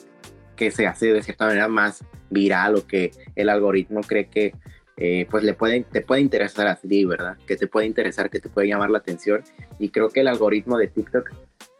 que 0.55 0.71
se 0.71 0.87
hace 0.87 1.11
de 1.11 1.21
cierta 1.21 1.45
manera 1.45 1.67
más 1.67 2.03
viral 2.29 2.75
o 2.75 2.87
que 2.87 3.11
el 3.35 3.49
algoritmo 3.49 4.01
cree 4.01 4.27
que 4.27 4.53
eh, 4.97 5.27
pues 5.29 5.43
le 5.43 5.53
puede, 5.53 5.83
te 5.83 6.01
puede 6.01 6.21
interesar 6.21 6.67
a 6.67 6.75
ti, 6.75 7.05
¿verdad? 7.05 7.37
Que 7.45 7.57
te 7.57 7.67
puede 7.67 7.85
interesar, 7.85 8.29
que 8.29 8.39
te 8.39 8.49
puede 8.49 8.67
llamar 8.67 8.89
la 8.89 8.99
atención. 8.99 9.43
Y 9.77 9.89
creo 9.89 10.09
que 10.09 10.21
el 10.21 10.27
algoritmo 10.27 10.77
de 10.77 10.87
TikTok, 10.87 11.31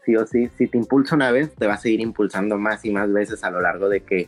sí 0.06 0.16
o 0.16 0.26
sí, 0.26 0.50
si 0.58 0.68
te 0.68 0.78
impulsa 0.78 1.16
una 1.16 1.32
vez, 1.32 1.54
te 1.56 1.68
va 1.68 1.76
a 1.76 1.78
seguir 1.78 2.02
impulsando 2.02 2.58
más 2.58 2.84
y 2.84 2.92
más 2.92 3.12
veces 3.12 3.44
a 3.44 3.52
lo 3.52 3.62
largo 3.62 3.88
de 3.88 4.02
que, 4.02 4.28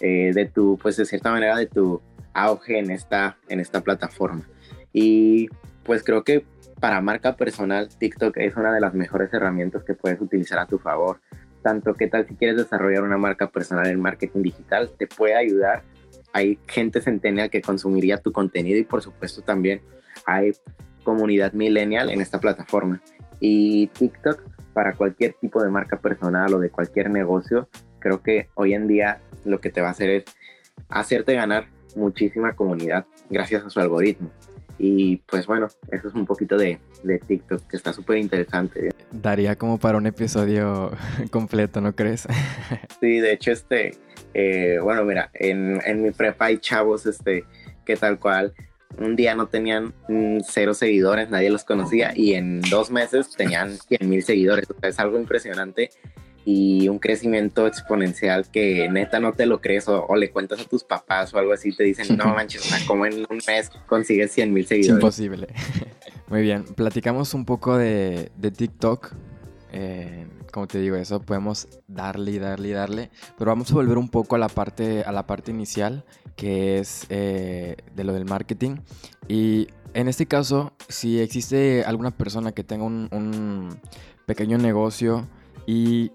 eh, 0.00 0.32
de 0.32 0.46
tu, 0.46 0.78
pues 0.80 0.96
de 0.96 1.04
cierta 1.04 1.30
manera, 1.30 1.56
de 1.56 1.66
tu 1.66 2.00
auge 2.32 2.78
en 2.78 2.90
esta, 2.90 3.36
en 3.48 3.60
esta 3.60 3.82
plataforma. 3.82 4.42
Y 4.92 5.48
pues 5.84 6.02
creo 6.02 6.24
que 6.24 6.44
para 6.80 7.00
marca 7.00 7.36
personal, 7.36 7.88
TikTok 7.88 8.36
es 8.38 8.56
una 8.56 8.72
de 8.72 8.80
las 8.80 8.94
mejores 8.94 9.32
herramientas 9.32 9.84
que 9.84 9.94
puedes 9.94 10.20
utilizar 10.20 10.58
a 10.58 10.66
tu 10.66 10.78
favor. 10.78 11.20
Tanto 11.62 11.94
que 11.94 12.08
tal 12.08 12.26
si 12.26 12.34
quieres 12.34 12.56
desarrollar 12.56 13.02
una 13.02 13.16
marca 13.16 13.50
personal 13.50 13.86
en 13.86 14.00
marketing 14.00 14.42
digital, 14.42 14.90
te 14.98 15.06
puede 15.06 15.34
ayudar 15.34 15.82
hay 16.34 16.58
gente 16.66 17.00
centennial 17.00 17.48
que 17.48 17.62
consumiría 17.62 18.18
tu 18.18 18.32
contenido 18.32 18.76
y 18.78 18.84
por 18.84 19.00
supuesto 19.00 19.40
también 19.40 19.80
hay 20.26 20.50
comunidad 21.04 21.52
millennial 21.52 22.10
en 22.10 22.20
esta 22.20 22.40
plataforma. 22.40 23.00
Y 23.38 23.86
TikTok 23.86 24.42
para 24.72 24.94
cualquier 24.94 25.34
tipo 25.34 25.62
de 25.62 25.70
marca 25.70 26.00
personal 26.00 26.52
o 26.54 26.58
de 26.58 26.70
cualquier 26.70 27.08
negocio, 27.08 27.68
creo 28.00 28.20
que 28.20 28.48
hoy 28.54 28.74
en 28.74 28.88
día 28.88 29.20
lo 29.44 29.60
que 29.60 29.70
te 29.70 29.80
va 29.80 29.88
a 29.88 29.90
hacer 29.92 30.10
es 30.10 30.24
hacerte 30.88 31.34
ganar 31.34 31.68
muchísima 31.94 32.54
comunidad 32.54 33.06
gracias 33.30 33.64
a 33.64 33.70
su 33.70 33.78
algoritmo. 33.78 34.28
Y 34.76 35.18
pues 35.18 35.46
bueno, 35.46 35.68
eso 35.92 36.08
es 36.08 36.14
un 36.14 36.26
poquito 36.26 36.56
de, 36.56 36.80
de 37.04 37.20
TikTok, 37.20 37.64
que 37.68 37.76
está 37.76 37.92
súper 37.92 38.18
interesante. 38.18 38.90
Daría 39.12 39.54
como 39.54 39.78
para 39.78 39.98
un 39.98 40.06
episodio 40.08 40.90
completo, 41.30 41.80
¿no 41.80 41.94
crees? 41.94 42.26
sí, 43.00 43.20
de 43.20 43.32
hecho, 43.32 43.52
este, 43.52 43.92
eh, 44.34 44.78
bueno, 44.82 45.04
mira, 45.04 45.30
en, 45.32 45.80
en, 45.86 46.02
mi 46.02 46.10
prepa 46.10 46.46
hay 46.46 46.58
chavos 46.58 47.06
este, 47.06 47.44
que 47.86 47.96
tal 47.96 48.18
cual 48.18 48.52
un 48.98 49.16
día 49.16 49.34
no 49.34 49.46
tenían 49.46 49.94
mm, 50.08 50.40
cero 50.46 50.74
seguidores, 50.74 51.30
nadie 51.30 51.50
los 51.50 51.64
conocía 51.64 52.12
y 52.14 52.34
en 52.34 52.60
dos 52.62 52.90
meses 52.90 53.30
tenían 53.36 53.76
100 53.78 54.08
mil 54.08 54.22
seguidores. 54.22 54.68
O 54.70 54.78
sea, 54.78 54.88
es 54.88 54.98
algo 54.98 55.18
impresionante 55.18 55.90
y 56.44 56.88
un 56.88 56.98
crecimiento 56.98 57.66
exponencial 57.66 58.46
que 58.50 58.88
neta 58.90 59.18
no 59.18 59.32
te 59.32 59.46
lo 59.46 59.60
crees 59.60 59.88
o, 59.88 60.14
le 60.14 60.30
cuentas 60.30 60.60
a 60.60 60.64
tus 60.64 60.84
papás 60.84 61.32
o 61.32 61.38
algo 61.38 61.52
así, 61.52 61.74
te 61.74 61.84
dicen, 61.84 62.16
no 62.16 62.24
manches, 62.34 62.70
como 62.86 63.06
en 63.06 63.26
un 63.30 63.40
mes 63.46 63.70
consigues 63.86 64.32
100 64.32 64.52
mil 64.52 64.66
seguidores. 64.66 64.96
Es 64.96 65.02
imposible. 65.02 65.48
Muy 66.28 66.42
bien, 66.42 66.64
platicamos 66.64 67.34
un 67.34 67.44
poco 67.44 67.78
de, 67.78 68.30
de 68.36 68.50
TikTok. 68.50 69.12
Eh, 69.72 70.26
como 70.54 70.68
te 70.68 70.78
digo, 70.78 70.94
eso 70.94 71.20
podemos 71.20 71.66
darle 71.88 72.30
y 72.30 72.38
darle 72.38 72.68
y 72.68 72.70
darle, 72.70 73.10
pero 73.36 73.50
vamos 73.50 73.72
a 73.72 73.74
volver 73.74 73.98
un 73.98 74.08
poco 74.08 74.36
a 74.36 74.38
la 74.38 74.48
parte, 74.48 75.02
a 75.02 75.10
la 75.10 75.26
parte 75.26 75.50
inicial, 75.50 76.04
que 76.36 76.78
es 76.78 77.06
eh, 77.08 77.76
de 77.96 78.04
lo 78.04 78.12
del 78.12 78.24
marketing. 78.24 78.76
Y 79.26 79.66
en 79.94 80.06
este 80.06 80.26
caso, 80.26 80.72
si 80.88 81.18
existe 81.18 81.82
alguna 81.84 82.12
persona 82.12 82.52
que 82.52 82.62
tenga 82.62 82.84
un, 82.84 83.08
un 83.10 83.80
pequeño 84.26 84.56
negocio 84.56 85.26
y 85.66 86.12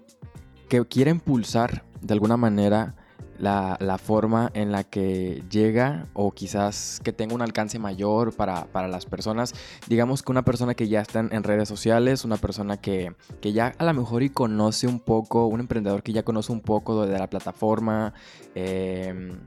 que 0.70 0.86
quiera 0.86 1.10
impulsar 1.10 1.84
de 2.00 2.14
alguna 2.14 2.38
manera 2.38 2.94
la, 3.40 3.98
forma 3.98 4.50
en 4.54 4.72
la 4.72 4.84
que 4.84 5.42
llega 5.50 6.06
o 6.12 6.32
quizás 6.32 7.00
que 7.02 7.12
tenga 7.12 7.34
un 7.34 7.42
alcance 7.42 7.78
mayor 7.78 8.34
para, 8.34 8.66
las 8.88 9.06
personas. 9.06 9.54
Digamos 9.88 10.22
que 10.22 10.32
una 10.32 10.42
persona 10.42 10.74
que 10.74 10.88
ya 10.88 11.00
está 11.00 11.20
en, 11.20 11.42
redes 11.42 11.68
sociales, 11.68 12.24
una 12.24 12.36
persona 12.36 12.76
que, 12.76 13.14
ya 13.42 13.74
a 13.78 13.84
lo 13.84 13.94
mejor 13.94 14.22
y 14.22 14.30
conoce 14.30 14.86
un 14.86 15.00
poco, 15.00 15.46
un 15.46 15.60
emprendedor 15.60 16.02
que 16.02 16.12
ya 16.12 16.22
conoce 16.22 16.52
un 16.52 16.60
poco 16.60 17.06
de 17.06 17.18
la 17.18 17.28
plataforma. 17.28 18.12
Em, 18.54 19.38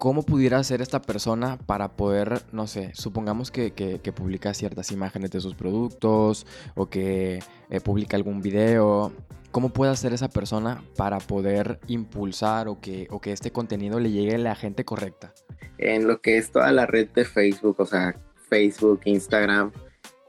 ¿Cómo 0.00 0.22
pudiera 0.22 0.64
ser 0.64 0.80
esta 0.80 1.02
persona 1.02 1.58
para 1.66 1.92
poder, 1.92 2.40
no 2.52 2.66
sé, 2.66 2.90
supongamos 2.94 3.50
que, 3.50 4.00
publica 4.16 4.54
ciertas 4.54 4.90
imágenes 4.92 5.30
de 5.30 5.40
sus 5.40 5.54
productos 5.54 6.46
o 6.74 6.88
que 6.88 7.40
eh, 7.68 7.80
publica 7.80 8.16
algún 8.16 8.40
video 8.40 9.12
¿Cómo 9.50 9.68
puede 9.68 9.90
hacer 9.90 10.14
esa 10.14 10.30
persona 10.30 10.82
para 10.96 11.18
poder 11.18 11.80
impulsar 11.88 12.68
o 12.68 12.80
que, 12.80 13.08
o 13.10 13.20
que 13.20 13.32
este 13.32 13.50
contenido 13.50 13.98
le 13.98 14.10
llegue 14.10 14.36
a 14.36 14.38
la 14.38 14.54
gente 14.54 14.86
correcta? 14.86 15.34
En 15.76 16.06
lo 16.06 16.22
que 16.22 16.38
es 16.38 16.50
toda 16.50 16.70
la 16.70 16.86
red 16.86 17.08
de 17.10 17.26
Facebook, 17.26 17.74
o 17.80 17.86
sea, 17.86 18.14
Facebook, 18.48 19.00
Instagram, 19.04 19.72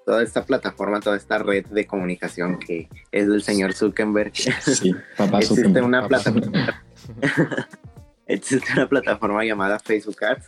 toda 0.08 0.24
esta 0.24 0.44
plataforma, 0.44 1.00
toda 1.00 1.18
esta 1.18 1.38
red 1.38 1.66
de 1.68 1.86
comunicación 1.86 2.58
que 2.58 2.90
es 3.12 3.28
del 3.28 3.44
señor 3.44 3.74
Zuckerberg. 3.74 4.34
Sí, 4.36 4.94
papá 5.16 5.40
existe 5.40 5.82
Una 5.82 6.08
plataforma, 6.08 6.84
existe 8.34 8.74
una 8.74 8.88
plataforma 8.88 9.44
llamada 9.44 9.80
Facebook 9.80 10.24
Ads, 10.24 10.48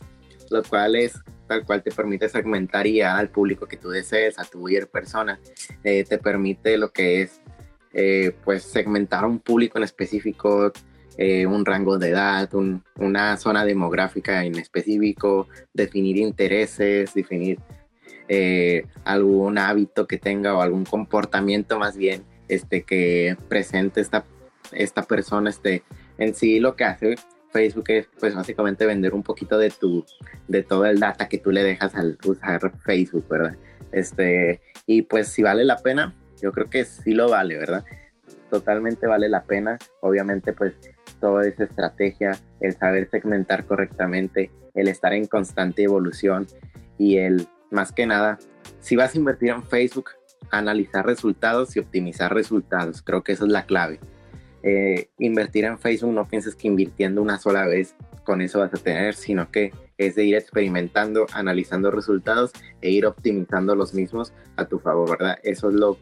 lo 0.49 0.63
cual 0.63 0.95
es 0.95 1.19
tal 1.47 1.65
cual 1.65 1.83
te 1.83 1.91
permite 1.91 2.29
segmentar 2.29 2.87
y 2.87 3.01
al 3.01 3.29
público 3.29 3.67
que 3.67 3.77
tú 3.77 3.89
desees, 3.89 4.39
a 4.39 4.45
tu 4.45 4.59
buyer 4.59 4.87
persona. 4.87 5.39
Eh, 5.83 6.03
te 6.03 6.17
permite 6.17 6.77
lo 6.77 6.91
que 6.91 7.21
es 7.21 7.41
eh, 7.93 8.35
pues 8.43 8.63
segmentar 8.63 9.25
un 9.25 9.39
público 9.39 9.77
en 9.77 9.83
específico, 9.83 10.71
eh, 11.17 11.45
un 11.45 11.63
rango 11.63 11.99
de 11.99 12.09
edad, 12.09 12.49
una 12.95 13.37
zona 13.37 13.65
demográfica 13.65 14.43
en 14.43 14.57
específico, 14.57 15.47
definir 15.73 16.17
intereses, 16.17 17.13
definir 17.13 17.59
eh, 18.27 18.87
algún 19.03 19.59
hábito 19.59 20.07
que 20.07 20.17
tenga 20.17 20.55
o 20.55 20.61
algún 20.61 20.85
comportamiento 20.85 21.77
más 21.77 21.97
bien 21.97 22.23
este, 22.47 22.83
que 22.83 23.37
presente 23.47 24.01
esta, 24.01 24.25
esta 24.71 25.03
persona. 25.03 25.51
Este, 25.51 25.83
en 26.17 26.33
sí 26.33 26.59
lo 26.59 26.75
que 26.75 26.85
hace 26.85 27.15
Facebook 27.53 27.85
es 27.87 28.07
pues 28.19 28.35
básicamente 28.35 28.85
vender 28.85 29.13
un 29.13 29.23
poquito 29.23 29.57
de 29.57 29.69
tu, 29.69 30.05
de 30.47 30.63
todo 30.63 30.85
el 30.85 30.99
data 30.99 31.29
que 31.29 31.37
tú 31.37 31.51
le 31.51 31.63
dejas 31.63 31.95
al 31.95 32.17
usar 32.25 32.73
Facebook, 32.79 33.27
¿verdad? 33.29 33.55
Este, 33.91 34.59
y 34.87 35.03
pues 35.03 35.27
si 35.29 35.43
vale 35.43 35.63
la 35.63 35.77
pena, 35.77 36.15
yo 36.41 36.51
creo 36.51 36.69
que 36.69 36.83
sí 36.83 37.13
lo 37.13 37.29
vale, 37.29 37.57
¿verdad? 37.57 37.85
Totalmente 38.49 39.07
vale 39.07 39.29
la 39.29 39.43
pena. 39.43 39.77
Obviamente, 40.01 40.51
pues 40.51 40.73
toda 41.19 41.47
esa 41.47 41.63
estrategia, 41.63 42.37
el 42.59 42.75
saber 42.75 43.09
segmentar 43.09 43.65
correctamente, 43.65 44.51
el 44.73 44.87
estar 44.87 45.13
en 45.13 45.27
constante 45.27 45.83
evolución 45.83 46.47
y 46.97 47.17
el, 47.17 47.47
más 47.71 47.91
que 47.91 48.05
nada, 48.05 48.39
si 48.79 48.95
vas 48.95 49.13
a 49.13 49.17
invertir 49.17 49.49
en 49.49 49.63
Facebook, 49.63 50.09
analizar 50.51 51.05
resultados 51.05 51.75
y 51.75 51.79
optimizar 51.79 52.33
resultados. 52.33 53.01
Creo 53.01 53.23
que 53.23 53.31
esa 53.31 53.45
es 53.45 53.51
la 53.51 53.65
clave. 53.65 53.99
Eh, 54.63 55.09
invertir 55.17 55.65
en 55.65 55.77
Facebook 55.77 56.13
no 56.13 56.27
pienses 56.27 56.55
que 56.55 56.67
invirtiendo 56.67 57.21
una 57.21 57.37
sola 57.37 57.67
vez 57.67 57.95
con 58.23 58.41
eso 58.41 58.59
vas 58.59 58.73
a 58.73 58.77
tener, 58.77 59.13
sino 59.13 59.51
que 59.51 59.73
es 59.97 60.15
de 60.15 60.23
ir 60.23 60.35
experimentando, 60.35 61.27
analizando 61.33 61.91
resultados 61.91 62.51
e 62.81 62.89
ir 62.89 63.05
optimizando 63.05 63.75
los 63.75 63.93
mismos 63.93 64.33
a 64.55 64.65
tu 64.65 64.79
favor, 64.79 65.09
¿verdad? 65.11 65.37
Eso 65.43 65.69
es 65.69 65.75
lo, 65.75 65.97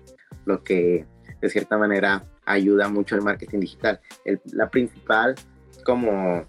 lo 0.46 0.64
que 0.64 1.06
de 1.42 1.50
cierta 1.50 1.78
manera 1.78 2.24
ayuda 2.46 2.88
mucho 2.88 3.16
el 3.16 3.22
marketing 3.22 3.60
digital. 3.60 4.00
la 4.46 4.70
principal 4.70 5.36
como 5.84 6.46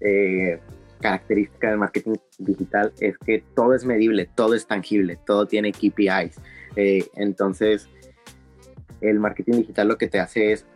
eh, 0.00 0.60
característica 1.00 1.70
del 1.70 1.78
marketing 1.78 2.14
digital 2.38 2.92
es 3.00 3.16
que 3.18 3.42
todo 3.54 3.74
es 3.74 3.84
medible, 3.84 4.28
todo 4.34 4.54
es 4.54 4.66
tangible, 4.66 5.18
todo 5.26 5.46
tiene 5.46 5.72
KPIs. 5.72 6.36
Eh, 6.76 7.06
entonces, 7.16 7.88
el 9.00 9.18
marketing 9.18 9.52
digital 9.60 9.88
lo 9.88 9.98
que 9.98 10.08
te 10.08 10.20
hace 10.20 10.52
es, 10.52 10.66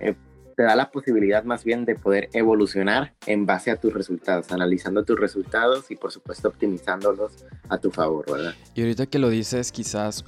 eh, 0.00 0.14
te 0.56 0.62
da 0.62 0.76
la 0.76 0.90
posibilidad 0.90 1.42
más 1.44 1.64
bien 1.64 1.84
de 1.84 1.96
poder 1.96 2.28
evolucionar 2.32 3.14
en 3.26 3.44
base 3.44 3.70
a 3.70 3.76
tus 3.76 3.92
resultados, 3.92 4.52
analizando 4.52 5.04
tus 5.04 5.18
resultados 5.18 5.90
y 5.90 5.96
por 5.96 6.12
supuesto 6.12 6.48
optimizándolos 6.48 7.44
a 7.68 7.78
tu 7.78 7.90
favor, 7.90 8.24
¿verdad? 8.30 8.54
Y 8.74 8.82
ahorita 8.82 9.06
que 9.06 9.18
lo 9.18 9.30
dices, 9.30 9.72
quizás 9.72 10.24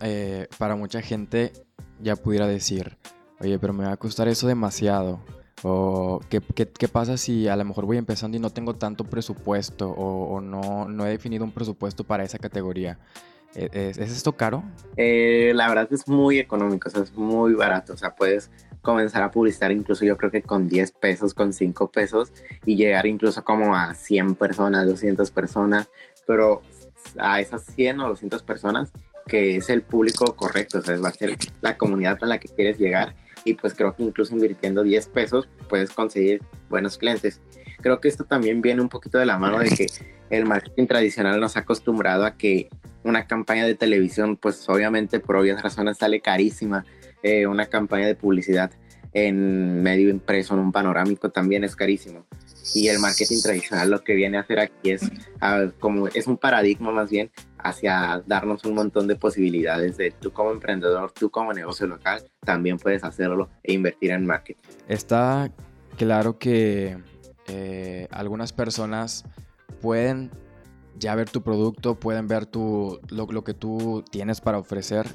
para 0.58 0.74
mucha 0.74 1.00
gente 1.00 1.52
ya 2.00 2.16
pudiera 2.16 2.46
decir, 2.46 2.96
oye, 3.40 3.58
pero 3.58 3.72
me 3.72 3.84
va 3.84 3.92
a 3.92 3.96
costar 3.96 4.28
eso 4.28 4.46
demasiado. 4.46 5.20
O 5.62 6.20
¿qué, 6.28 6.40
qué, 6.54 6.88
pasa 6.88 7.16
si 7.16 7.48
a 7.48 7.56
lo 7.56 7.64
mejor 7.64 7.86
voy 7.86 7.96
empezando 7.96 8.36
y 8.36 8.40
no 8.40 8.50
tengo 8.50 8.76
tanto 8.76 9.04
presupuesto 9.04 9.88
o, 9.88 10.40
no, 10.40 10.86
no, 10.86 11.06
he 11.06 11.10
definido 11.10 11.44
un 11.44 11.52
presupuesto 11.52 12.04
para 12.04 12.24
esa 12.24 12.38
categoría? 12.38 12.98
¿E, 13.54 13.70
¿Es, 13.72 13.98
esto 13.98 14.32
caro? 14.36 14.62
Eh, 14.98 15.52
la 15.54 15.68
verdad 15.68 15.88
es 15.90 16.06
muy 16.08 16.38
económico, 16.38 16.88
o 16.88 16.92
sea, 16.92 17.02
es 17.02 17.14
muy 17.14 17.54
barato. 17.54 17.94
O 17.94 17.96
sea, 17.96 18.14
puedes 18.14 18.50
comenzar 18.86 19.24
a 19.24 19.32
publicitar 19.32 19.72
incluso 19.72 20.04
yo 20.04 20.16
creo 20.16 20.30
que 20.30 20.42
con 20.42 20.68
10 20.68 20.92
pesos, 20.92 21.34
con 21.34 21.52
5 21.52 21.90
pesos 21.90 22.32
y 22.64 22.76
llegar 22.76 23.04
incluso 23.06 23.42
como 23.42 23.74
a 23.74 23.94
100 23.94 24.36
personas, 24.36 24.86
200 24.86 25.28
personas. 25.32 25.88
Pero 26.24 26.62
a 27.18 27.40
esas 27.40 27.64
100 27.64 28.00
o 28.00 28.08
200 28.10 28.44
personas 28.44 28.92
que 29.26 29.56
es 29.56 29.70
el 29.70 29.82
público 29.82 30.36
correcto, 30.36 30.78
o 30.78 30.82
sea, 30.82 30.96
va 30.98 31.08
a 31.08 31.12
ser 31.12 31.36
la 31.60 31.76
comunidad 31.76 32.16
a 32.22 32.26
la 32.26 32.38
que 32.38 32.46
quieres 32.46 32.78
llegar 32.78 33.16
y 33.44 33.54
pues 33.54 33.74
creo 33.74 33.96
que 33.96 34.04
incluso 34.04 34.34
invirtiendo 34.34 34.84
10 34.84 35.08
pesos 35.08 35.48
puedes 35.68 35.90
conseguir 35.90 36.42
buenos 36.70 36.96
clientes. 36.96 37.40
Creo 37.80 38.00
que 38.00 38.06
esto 38.06 38.22
también 38.22 38.62
viene 38.62 38.82
un 38.82 38.88
poquito 38.88 39.18
de 39.18 39.26
la 39.26 39.36
mano 39.36 39.58
de 39.58 39.68
que 39.70 39.86
el 40.30 40.46
marketing 40.46 40.86
tradicional 40.86 41.40
nos 41.40 41.56
ha 41.56 41.60
acostumbrado 41.60 42.24
a 42.24 42.36
que 42.36 42.68
una 43.02 43.26
campaña 43.26 43.66
de 43.66 43.74
televisión, 43.74 44.36
pues 44.36 44.68
obviamente 44.68 45.18
por 45.18 45.34
obvias 45.34 45.60
razones 45.60 45.98
sale 45.98 46.20
carísima, 46.20 46.84
eh, 47.22 47.46
una 47.46 47.66
campaña 47.66 48.06
de 48.06 48.14
publicidad 48.14 48.70
en 49.12 49.82
medio 49.82 50.10
impreso, 50.10 50.52
en 50.54 50.60
un 50.60 50.72
panorámico 50.72 51.30
también 51.30 51.64
es 51.64 51.74
carísimo. 51.74 52.26
Y 52.74 52.88
el 52.88 52.98
marketing 52.98 53.40
tradicional 53.40 53.90
lo 53.90 54.04
que 54.04 54.14
viene 54.14 54.36
a 54.36 54.40
hacer 54.40 54.60
aquí 54.60 54.90
es, 54.90 55.10
como 55.78 56.08
es 56.08 56.26
un 56.26 56.36
paradigma 56.36 56.90
más 56.90 57.08
bien 57.08 57.30
hacia 57.56 58.22
darnos 58.26 58.64
un 58.64 58.74
montón 58.74 59.06
de 59.06 59.16
posibilidades 59.16 59.96
de 59.96 60.10
tú 60.10 60.32
como 60.32 60.50
emprendedor, 60.50 61.12
tú 61.12 61.30
como 61.30 61.52
negocio 61.52 61.86
local, 61.86 62.24
también 62.40 62.76
puedes 62.76 63.04
hacerlo 63.04 63.48
e 63.62 63.72
invertir 63.72 64.10
en 64.10 64.26
marketing. 64.26 64.60
Está 64.88 65.50
claro 65.96 66.38
que 66.38 66.98
eh, 67.46 68.08
algunas 68.10 68.52
personas 68.52 69.24
pueden 69.80 70.30
ya 70.98 71.14
ver 71.14 71.30
tu 71.30 71.42
producto, 71.42 71.94
pueden 71.94 72.26
ver 72.26 72.44
tu, 72.44 73.00
lo, 73.08 73.26
lo 73.26 73.44
que 73.44 73.54
tú 73.54 74.04
tienes 74.10 74.40
para 74.40 74.58
ofrecer, 74.58 75.06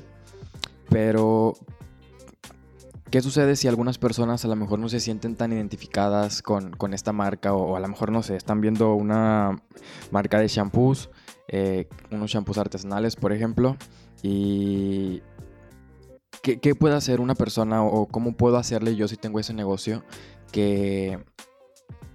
pero 0.89 1.53
¿Qué 3.11 3.21
sucede 3.21 3.57
si 3.57 3.67
algunas 3.67 3.97
personas 3.97 4.45
a 4.45 4.47
lo 4.47 4.55
mejor 4.55 4.79
no 4.79 4.87
se 4.87 5.01
sienten 5.01 5.35
tan 5.35 5.51
identificadas 5.51 6.41
con, 6.41 6.93
esta 6.93 7.11
marca 7.11 7.53
o, 7.53 7.75
a 7.75 7.81
lo 7.81 7.87
mejor 7.89 8.09
no 8.09 8.23
sé, 8.23 8.37
están 8.37 8.61
viendo 8.61 8.95
una 8.95 9.61
marca 10.11 10.39
de 10.39 10.47
shampoos, 10.47 11.09
eh, 11.49 11.89
unos 12.09 12.31
shampoos 12.31 12.57
artesanales 12.57 13.17
por 13.17 13.33
ejemplo, 13.33 13.75
y 14.23 15.21
¿qué, 16.41 16.73
puede 16.73 16.95
hacer 16.95 17.19
una 17.19 17.35
persona 17.35 17.83
o 17.83 18.07
cómo 18.07 18.37
puedo 18.37 18.55
hacerle 18.55 18.95
yo 18.95 19.09
si 19.09 19.17
tengo 19.17 19.41
ese 19.41 19.53
negocio 19.53 20.05
que 20.53 21.19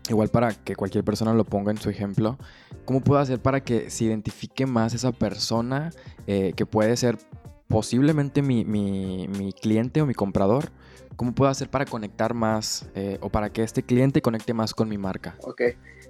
igual 0.09 0.29
para 0.29 0.53
que 0.53 0.77
cualquier 0.77 1.05
persona 1.05 1.35
lo 1.35 1.45
ponga 1.45 1.71
en 1.73 1.79
su 1.79 1.91
ejemplo, 1.91 2.39
¿cómo 2.85 3.01
puedo 3.03 3.21
hacer 3.21 3.41
para 3.41 3.63
que 3.63 3.91
se 3.91 4.05
identifique 4.05 4.67
más 4.67 4.95
esa 4.95 5.13
persona 5.13 5.91
eh, 6.27 6.53
que 6.57 6.67
puede 6.67 6.97
ser 6.97 7.19
posiblemente 7.69 8.43
mi, 8.43 8.65
mi, 8.65 9.53
cliente 9.61 10.03
o 10.03 10.07
mi 10.07 10.15
comprador? 10.15 10.71
¿Cómo 11.17 11.35
puedo 11.35 11.51
hacer 11.51 11.71
para 11.71 11.87
conectar 11.87 12.35
más 12.35 12.89
eh, 12.95 13.19
o 13.21 13.31
para 13.31 13.51
que 13.51 13.63
este 13.63 13.83
cliente 13.83 14.21
conecte 14.21 14.53
más 14.53 14.75
con 14.75 14.89
mi 14.89 14.99
marca? 14.99 15.37
Ok, 15.43 15.63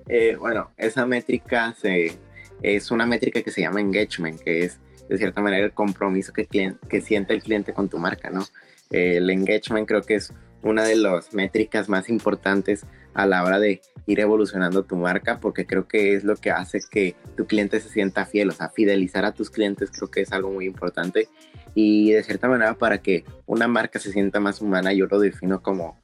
eh, 0.08 0.36
bueno, 0.38 0.72
esa 0.76 1.06
métrica 1.06 1.74
se, 1.80 2.18
es 2.62 2.90
una 2.90 3.06
métrica 3.06 3.42
que 3.42 3.50
se 3.50 3.60
llama 3.60 3.80
engagement, 3.80 4.40
que 4.40 4.64
es 4.64 4.80
de 5.08 5.16
cierta 5.18 5.40
manera 5.40 5.64
el 5.64 5.72
compromiso 5.72 6.32
que, 6.32 6.46
que 6.46 7.00
siente 7.00 7.34
el 7.34 7.42
cliente 7.42 7.72
con 7.72 7.88
tu 7.88 7.98
marca, 7.98 8.30
¿no? 8.30 8.44
el 8.90 9.30
engagement 9.30 9.88
creo 9.88 10.02
que 10.02 10.14
es 10.14 10.32
una 10.62 10.84
de 10.84 10.96
las 10.96 11.32
métricas 11.34 11.88
más 11.88 12.08
importantes 12.08 12.84
a 13.16 13.26
la 13.26 13.42
hora 13.42 13.58
de 13.58 13.80
ir 14.06 14.20
evolucionando 14.20 14.84
tu 14.84 14.96
marca, 14.96 15.40
porque 15.40 15.66
creo 15.66 15.88
que 15.88 16.14
es 16.14 16.22
lo 16.22 16.36
que 16.36 16.50
hace 16.50 16.80
que 16.90 17.16
tu 17.36 17.46
cliente 17.46 17.80
se 17.80 17.88
sienta 17.88 18.26
fiel, 18.26 18.50
o 18.50 18.52
sea, 18.52 18.68
fidelizar 18.68 19.24
a 19.24 19.32
tus 19.32 19.50
clientes 19.50 19.90
creo 19.90 20.10
que 20.10 20.20
es 20.20 20.32
algo 20.32 20.50
muy 20.50 20.66
importante 20.66 21.28
y 21.74 22.12
de 22.12 22.22
cierta 22.22 22.48
manera 22.48 22.74
para 22.74 22.98
que 22.98 23.24
una 23.46 23.68
marca 23.68 23.98
se 23.98 24.12
sienta 24.12 24.38
más 24.38 24.60
humana, 24.60 24.92
yo 24.92 25.06
lo 25.06 25.18
defino 25.18 25.62
como 25.62 25.98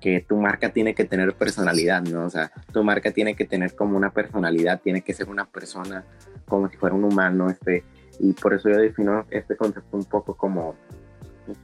que 0.00 0.24
tu 0.26 0.36
marca 0.36 0.70
tiene 0.70 0.94
que 0.94 1.04
tener 1.04 1.34
personalidad, 1.34 2.02
¿no? 2.02 2.24
O 2.24 2.30
sea, 2.30 2.52
tu 2.72 2.82
marca 2.82 3.10
tiene 3.10 3.34
que 3.34 3.44
tener 3.44 3.74
como 3.74 3.96
una 3.96 4.12
personalidad, 4.12 4.80
tiene 4.80 5.02
que 5.02 5.12
ser 5.12 5.28
una 5.28 5.46
persona 5.46 6.04
como 6.46 6.68
si 6.68 6.76
fuera 6.76 6.94
un 6.94 7.04
humano, 7.04 7.50
este, 7.50 7.84
y 8.18 8.32
por 8.32 8.54
eso 8.54 8.70
yo 8.70 8.76
defino 8.76 9.26
este 9.30 9.56
concepto 9.56 9.96
un 9.96 10.04
poco 10.04 10.36
como 10.36 10.74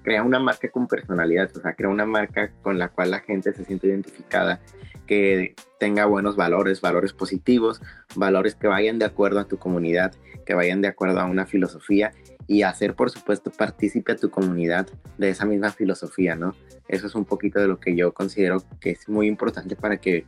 crea 0.03 0.23
una 0.23 0.39
marca 0.39 0.71
con 0.71 0.87
personalidad, 0.87 1.51
o 1.57 1.61
sea, 1.61 1.75
crea 1.75 1.91
una 1.91 2.07
marca 2.07 2.51
con 2.62 2.79
la 2.79 2.89
cual 2.89 3.11
la 3.11 3.21
gente 3.21 3.53
se 3.53 3.65
siente 3.65 3.89
identificada, 3.89 4.61
que 5.07 5.55
tenga 5.79 6.07
buenos 6.07 6.37
valores, 6.37 6.81
valores 6.81 7.12
positivos, 7.12 7.81
valores 8.15 8.55
que 8.55 8.67
vayan 8.67 8.99
de 8.99 9.05
acuerdo 9.05 9.41
a 9.41 9.49
tu 9.49 9.59
comunidad, 9.59 10.15
que 10.45 10.55
vayan 10.55 10.81
de 10.81 10.89
acuerdo 10.89 11.21
a 11.21 11.25
una 11.25 11.47
filosofía 11.47 12.12
y 12.47 12.62
hacer, 12.62 12.95
por 12.95 13.11
supuesto, 13.11 13.51
partícipe 13.51 14.12
a 14.12 14.17
tu 14.17 14.31
comunidad 14.31 14.87
de 15.19 15.31
esa 15.31 15.45
misma 15.45 15.71
filosofía, 15.71 16.37
¿no? 16.37 16.55
Eso 16.89 17.07
es 17.07 17.15
un 17.15 17.25
poquito 17.25 17.61
de 17.61 17.69
lo 17.69 17.81
que 17.81 17.97
yo 17.97 18.15
considero 18.15 18.62
que 18.81 18.91
es 18.91 19.09
muy 19.09 19.27
importante 19.27 19.75
para 19.75 19.97
que 19.97 20.25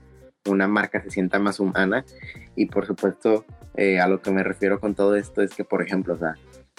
una 0.46 0.66
marca 0.66 1.02
se 1.02 1.10
sienta 1.10 1.38
más 1.38 1.60
humana 1.60 2.04
y, 2.56 2.66
por 2.66 2.86
supuesto, 2.86 3.44
eh, 3.76 4.00
a 4.00 4.08
lo 4.08 4.20
que 4.20 4.30
me 4.30 4.42
refiero 4.42 4.80
con 4.80 4.94
todo 4.94 5.14
esto 5.14 5.42
es 5.42 5.54
que, 5.54 5.64
por 5.64 5.82
ejemplo, 5.82 6.14
o 6.14 6.18
sea, 6.18 6.34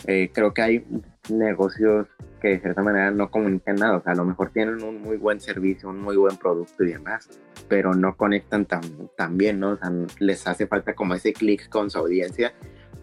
eh, 0.08 0.32
creo 0.34 0.54
que 0.54 0.62
hay 0.62 0.86
negocios 1.32 2.08
que 2.42 2.50
de 2.50 2.60
cierta 2.60 2.82
manera 2.82 3.12
no 3.12 3.30
comunican 3.30 3.76
nada, 3.76 3.98
o 3.98 4.02
sea, 4.02 4.14
a 4.14 4.16
lo 4.16 4.26
mejor 4.26 4.52
tienen 4.52 4.82
un 4.84 5.02
muy 5.02 5.18
buen 5.18 5.40
servicio, 5.40 5.90
un 5.90 6.02
muy 6.02 6.16
buen 6.16 6.38
producto 6.38 6.84
y 6.84 6.94
demás, 6.94 7.30
pero 7.68 7.94
no 7.94 8.16
conectan 8.16 8.66
tan, 8.66 8.82
tan 9.18 9.38
bien, 9.38 9.60
¿no? 9.60 9.72
O 9.72 9.78
sea, 9.78 9.92
les 10.20 10.48
hace 10.48 10.68
falta 10.68 10.96
como 10.96 11.16
ese 11.16 11.34
clic 11.34 11.70
con 11.70 11.90
su 11.90 12.00
audiencia 12.00 12.54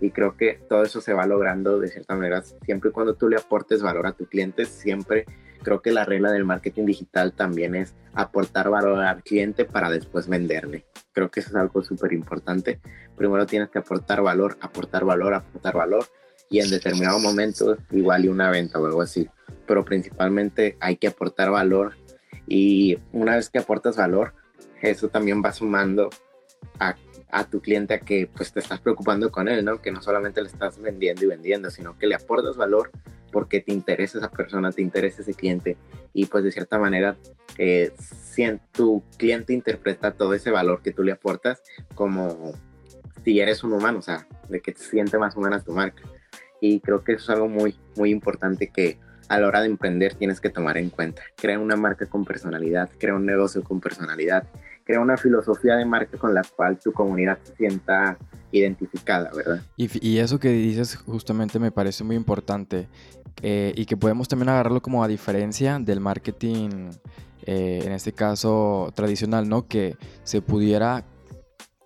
y 0.01 0.11
creo 0.11 0.37
que 0.37 0.61
todo 0.69 0.83
eso 0.83 1.01
se 1.01 1.13
va 1.13 1.27
logrando 1.27 1.79
de 1.79 1.89
cierta 1.89 2.15
manera 2.15 2.43
siempre 2.43 2.91
y 2.91 2.93
cuando 2.93 3.15
tú 3.15 3.29
le 3.29 3.37
aportes 3.37 3.83
valor 3.83 4.07
a 4.07 4.13
tu 4.13 4.27
cliente, 4.27 4.65
siempre 4.65 5.27
creo 5.63 5.83
que 5.83 5.91
la 5.91 6.05
regla 6.05 6.31
del 6.31 6.45
marketing 6.45 6.87
digital 6.87 7.33
también 7.33 7.75
es 7.75 7.95
aportar 8.15 8.71
valor 8.71 9.01
al 9.01 9.23
cliente 9.23 9.65
para 9.65 9.91
después 9.91 10.29
venderle. 10.29 10.87
Creo 11.13 11.31
que 11.31 11.41
eso 11.41 11.51
es 11.51 11.57
algo 11.57 11.83
súper 11.83 12.13
importante. 12.13 12.81
Primero 13.17 13.47
tienes 13.47 13.71
que 13.71 13.79
aportar 13.79 14.23
valor, 14.23 14.57
aportar 14.61 15.05
valor, 15.05 15.35
aportar 15.35 15.75
valor 15.75 16.05
y 16.49 16.61
en 16.61 16.71
determinado 16.71 17.19
momento 17.19 17.77
igual 17.91 18.25
y 18.25 18.29
una 18.29 18.51
venta 18.51 18.79
o 18.79 18.87
algo 18.87 19.03
así. 19.03 19.29
Pero 19.67 19.85
principalmente 19.85 20.77
hay 20.81 20.97
que 20.97 21.09
aportar 21.09 21.51
valor 21.51 21.95
y 22.47 22.99
una 23.13 23.37
vez 23.37 23.51
que 23.51 23.59
aportas 23.59 23.97
valor, 23.97 24.35
eso 24.81 25.09
también 25.09 25.43
va 25.45 25.53
sumando 25.53 26.11
a, 26.79 26.95
a, 27.31 27.45
tu 27.45 27.61
cliente 27.61 27.95
a 27.95 28.01
que 28.01 28.31
pues 28.35 28.53
te 28.53 28.61
estás 28.61 28.81
preocupando 28.81 29.31
con 29.31 29.49
él, 29.49 29.65
¿no? 29.65 29.81
Que 29.81 29.91
no 29.91 30.01
solamente 30.01 30.41
le 30.41 30.49
estás 30.49 30.81
vendiendo 30.81 31.25
y 31.25 31.27
vendiendo, 31.27 31.71
sino 31.71 31.99
que 31.99 32.07
le 32.07 32.15
aportas 32.15 32.57
valor 32.57 32.91
porque 33.33 33.61
te 33.61 33.73
interesa 33.73 34.19
esa 34.19 34.31
persona, 34.31 34.71
te 34.71 34.83
interesa 34.83 35.23
ese 35.23 35.35
cliente 35.35 35.77
y 36.13 36.27
pues 36.27 36.45
de 36.45 36.53
cierta 36.53 36.79
manera 36.79 37.17
eh, 37.59 37.93
si 37.99 38.45
tu 38.73 39.03
cliente 39.17 39.53
interpreta 39.53 40.13
todo 40.13 40.35
ese 40.35 40.51
valor 40.51 40.81
que 40.83 40.93
tú 40.93 41.03
le 41.03 41.13
aportas 41.13 41.63
como 41.95 42.53
si 43.25 43.41
eres 43.41 43.65
un 43.65 43.73
humano, 43.73 43.99
o 43.99 44.03
sea, 44.03 44.27
de 44.49 44.61
que 44.61 44.73
te 44.73 44.81
siente 44.81 45.19
más 45.19 45.35
humana 45.37 45.61
tu 45.61 45.73
marca 45.73 46.03
y 46.75 46.81
creo 46.81 47.05
que 47.05 47.13
eso 47.13 47.25
es 47.25 47.31
algo 47.31 47.49
muy, 47.49 47.75
muy 47.97 48.11
importante 48.11 48.69
que 48.69 48.99
a 49.29 49.41
la 49.41 49.49
hora 49.49 49.61
de 49.61 49.67
emprender 49.67 50.15
tienes 50.15 50.41
que 50.41 50.51
tomar 50.51 50.79
en 50.79 50.91
cuenta. 50.91 51.23
Crea 51.37 51.59
una 51.59 51.77
marca 51.77 52.07
con 52.07 52.25
personalidad, 52.25 52.91
crea 52.99 53.15
un 53.15 53.27
negocio 53.27 53.63
con 53.63 53.81
personalidad, 53.81 54.47
crea 54.85 55.01
una 55.01 55.17
filosofía 55.17 55.75
de 55.77 55.85
marca 55.85 56.17
con 56.17 56.33
la 56.33 56.43
cual 56.43 56.79
tu 56.79 56.93
comunidad 56.93 57.39
se 57.43 57.57
sienta 57.57 58.17
identificada, 58.53 59.31
¿verdad? 59.35 59.63
Y, 59.77 60.19
eso 60.19 60.39
que 60.39 60.51
dices 60.51 60.97
justamente 60.97 61.59
me 61.59 61.73
parece 61.73 62.05
muy 62.05 62.17
importante 62.17 62.89
eh, 63.43 63.73
y 63.77 63.85
que 63.85 63.97
podemos 63.97 64.29
también 64.29 64.49
agarrarlo 64.49 64.81
como 64.81 65.03
a 65.03 65.09
diferencia 65.09 65.79
del 65.81 66.01
marketing, 66.01 66.91
eh, 67.43 67.83
en 67.85 67.93
este 67.93 68.13
caso 68.13 68.93
tradicional, 68.95 69.49
¿no? 69.49 69.67
Que 69.67 69.97
se 70.23 70.41
pudiera 70.41 71.05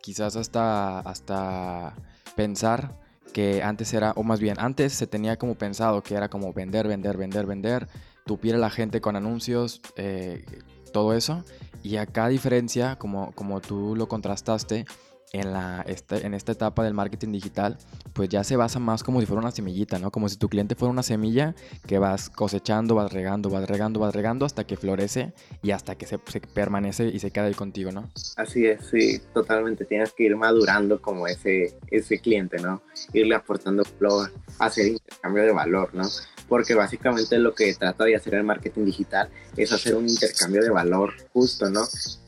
quizás 0.03 0.37
hasta, 0.37 1.01
hasta 1.01 1.95
pensar 2.37 3.00
que 3.33 3.63
antes 3.63 3.93
era, 3.95 4.13
o 4.17 4.23
más 4.23 4.41
bien, 4.41 4.57
antes 4.59 4.93
se 4.93 5.07
tenía 5.07 5.37
como 5.37 5.55
pensado 5.57 6.03
que 6.03 6.15
era 6.15 6.29
como 6.29 6.53
vender, 6.53 6.89
vender, 6.89 7.17
vender, 7.17 7.47
vender, 7.47 7.89
tupir 8.27 8.55
a 8.55 8.59
la 8.59 8.71
gente 8.71 9.01
con 9.01 9.17
anuncios, 9.17 9.81
eh, 9.97 10.45
todo 10.93 11.15
eso. 11.15 11.45
Y 11.83 11.97
acá 11.97 12.27
a 12.27 12.29
diferencia, 12.29 12.97
como, 12.97 13.33
como 13.33 13.61
tú 13.61 13.95
lo 13.97 14.09
contrastaste, 14.09 14.87
en, 15.33 15.53
la, 15.53 15.85
este, 15.87 16.27
en 16.27 16.35
esta 16.35 16.53
etapa 16.53 16.85
del 16.85 16.95
marketing 16.95 17.33
digital, 17.33 17.79
pues 18.13 18.29
ya 18.29 18.45
se 18.45 18.57
basa 18.57 18.79
más 18.79 19.03
como 19.03 19.21
si 19.21 19.27
fuera 19.27 19.41
una 19.41 19.51
semillita, 19.51 19.99
¿no? 19.99 20.11
Como 20.11 20.29
si 20.29 20.37
tu 20.37 20.49
cliente 20.49 20.75
fuera 20.75 20.91
una 20.91 21.03
semilla 21.03 21.55
que 21.87 21.99
vas 21.99 22.31
cosechando, 22.31 22.95
vas 22.95 23.13
regando, 23.13 23.51
vas 23.51 23.69
regando, 23.69 24.01
vas 24.01 24.15
regando 24.15 24.45
hasta 24.45 24.65
que 24.65 24.77
florece 24.77 25.33
y 25.63 25.71
hasta 25.71 25.97
que 25.97 26.07
se, 26.07 26.19
permanece 26.19 27.09
y 27.09 27.19
se 27.19 27.31
queda 27.31 27.45
ahí 27.45 27.55
contigo, 27.55 27.93
¿no? 27.93 28.11
Así 28.37 28.67
es, 28.67 28.87
sí, 28.87 29.21
totalmente. 29.33 29.85
Tienes 29.85 30.13
que 30.13 30.25
ir 30.25 30.37
madurando 30.37 31.01
como 31.01 31.27
ese, 31.27 31.79
ese 31.91 32.19
cliente, 32.19 32.59
¿no? 32.59 32.83
Irle 33.13 33.35
aportando 33.35 33.85
flor, 33.85 34.33
hacer 34.59 34.89
intercambio 34.89 35.45
de 35.45 35.53
valor, 35.53 35.95
¿no? 35.95 36.05
Porque 36.51 36.75
básicamente 36.75 37.39
lo 37.39 37.55
que 37.55 37.73
trata 37.75 38.05
de 38.05 38.17
hacer 38.17 38.35
el 38.35 38.45
marketing 38.45 38.85
digital 38.85 39.31
es 39.57 39.73
hacer 39.73 39.95
un 39.95 40.07
intercambio 40.07 40.61
de 40.61 40.69
valor 40.69 41.15
justo, 41.33 41.71
¿no? 41.71 41.81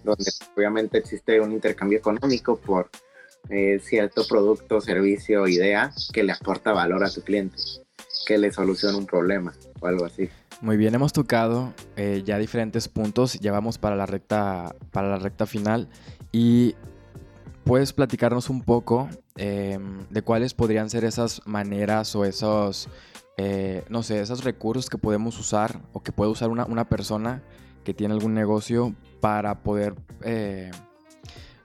Donde 0.02 0.30
obviamente 0.56 0.96
existe 0.96 1.38
un 1.40 1.52
intercambio 1.52 1.98
económico 1.98 2.56
por 2.56 2.88
eh, 3.50 3.80
cierto 3.82 4.24
producto, 4.26 4.80
servicio, 4.80 5.46
idea 5.48 5.92
que 6.12 6.22
le 6.22 6.32
aporta 6.32 6.72
valor 6.72 7.04
a 7.04 7.11
tu 7.11 7.20
cliente, 7.20 7.56
que 8.24 8.38
le 8.38 8.52
soluciona 8.52 8.96
un 8.96 9.06
problema 9.06 9.52
o 9.80 9.87
algo 9.88 10.06
así. 10.06 10.30
Muy 10.61 10.76
bien, 10.76 10.94
hemos 10.94 11.12
tocado 11.12 11.74
eh, 11.96 12.22
ya 12.24 12.38
diferentes 12.38 12.87
puntos, 12.87 13.35
ya 13.40 13.50
vamos 13.50 13.78
para 13.78 13.96
la 13.96 14.06
recta, 14.06 14.76
para 14.92 15.08
la 15.08 15.18
recta 15.18 15.44
final 15.44 15.88
y 16.30 16.76
puedes 17.64 17.92
platicarnos 17.92 18.48
un 18.48 18.62
poco 18.62 19.08
em, 19.37 20.06
de 20.08 20.22
cuáles 20.22 20.54
podrían 20.54 20.88
ser 20.88 21.04
esas 21.04 21.44
maneras 21.46 22.14
o 22.14 22.24
esos 22.24 22.88
eh, 23.37 23.85
no 23.88 24.03
sé, 24.03 24.21
esos 24.21 24.45
recursos 24.45 24.90
que 24.90 24.99
podemos 24.99 25.38
usar 25.38 25.81
o 25.92 26.03
que 26.03 26.12
puede 26.12 26.31
usar 26.31 26.51
una, 26.51 26.64
una 26.66 26.88
persona 26.88 27.42
que 27.85 27.95
tiene 27.95 28.14
algún 28.14 28.35
negocio 28.35 28.95
para 29.21 29.62
poder 29.62 29.95
eh, 30.23 30.71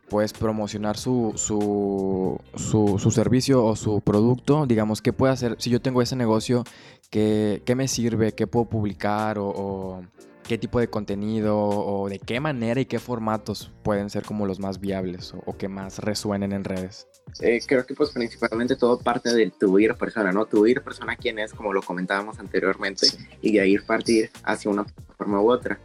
pues 0.09 0.31
promocionar 0.33 0.97
su, 0.97 1.33
su, 1.35 2.39
su, 2.55 3.11
servicio 3.11 3.65
o 3.65 3.75
su 3.75 3.99
producto, 4.01 4.65
digamos, 4.65 5.01
¿qué 5.01 5.11
puede 5.11 5.33
hacer? 5.33 5.55
Si 5.59 5.69
yo 5.69 5.81
tengo 5.81 6.01
ese 6.01 6.15
negocio, 6.15 6.63
¿qué, 7.09 7.61
qué 7.65 7.75
me 7.75 7.87
sirve? 7.87 8.33
¿Qué 8.33 8.47
puedo 8.47 8.65
publicar? 8.65 9.37
O, 9.37 10.01
qué 10.47 10.57
tipo 10.57 10.79
de 10.79 10.87
contenido? 10.87 11.57
¿O 11.57 12.09
de 12.09 12.19
qué 12.19 12.39
manera 12.39 12.79
y 12.79 12.85
qué 12.85 12.99
formatos 12.99 13.71
pueden 13.83 14.09
ser 14.09 14.23
como 14.23 14.45
los 14.45 14.59
más 14.59 14.79
viables 14.79 15.33
o, 15.45 15.57
que 15.57 15.67
más 15.67 15.99
resuenen 15.99 16.53
en 16.53 16.63
redes? 16.63 17.07
Eh, 17.41 17.59
creo 17.67 17.85
que 17.85 17.93
pues 17.93 18.11
principalmente 18.11 18.75
todo 18.75 18.99
parte 18.99 19.33
de 19.33 19.51
tu 19.51 19.77
ir 19.77 19.93
persona, 19.95 20.31
¿no? 20.31 20.45
Tu 20.45 20.65
ir 20.65 20.81
persona 20.81 21.15
quién 21.15 21.39
es, 21.39 21.53
como 21.53 21.73
lo 21.73 21.81
comentábamos 21.81 22.39
anteriormente, 22.39 23.07
y 23.41 23.53
de 23.53 23.61
ahí 23.61 23.77
partir 23.77 24.31
hacia 24.43 24.71
una 24.71 24.85
forma 25.17 25.41
u 25.41 25.51
otra 25.51 25.79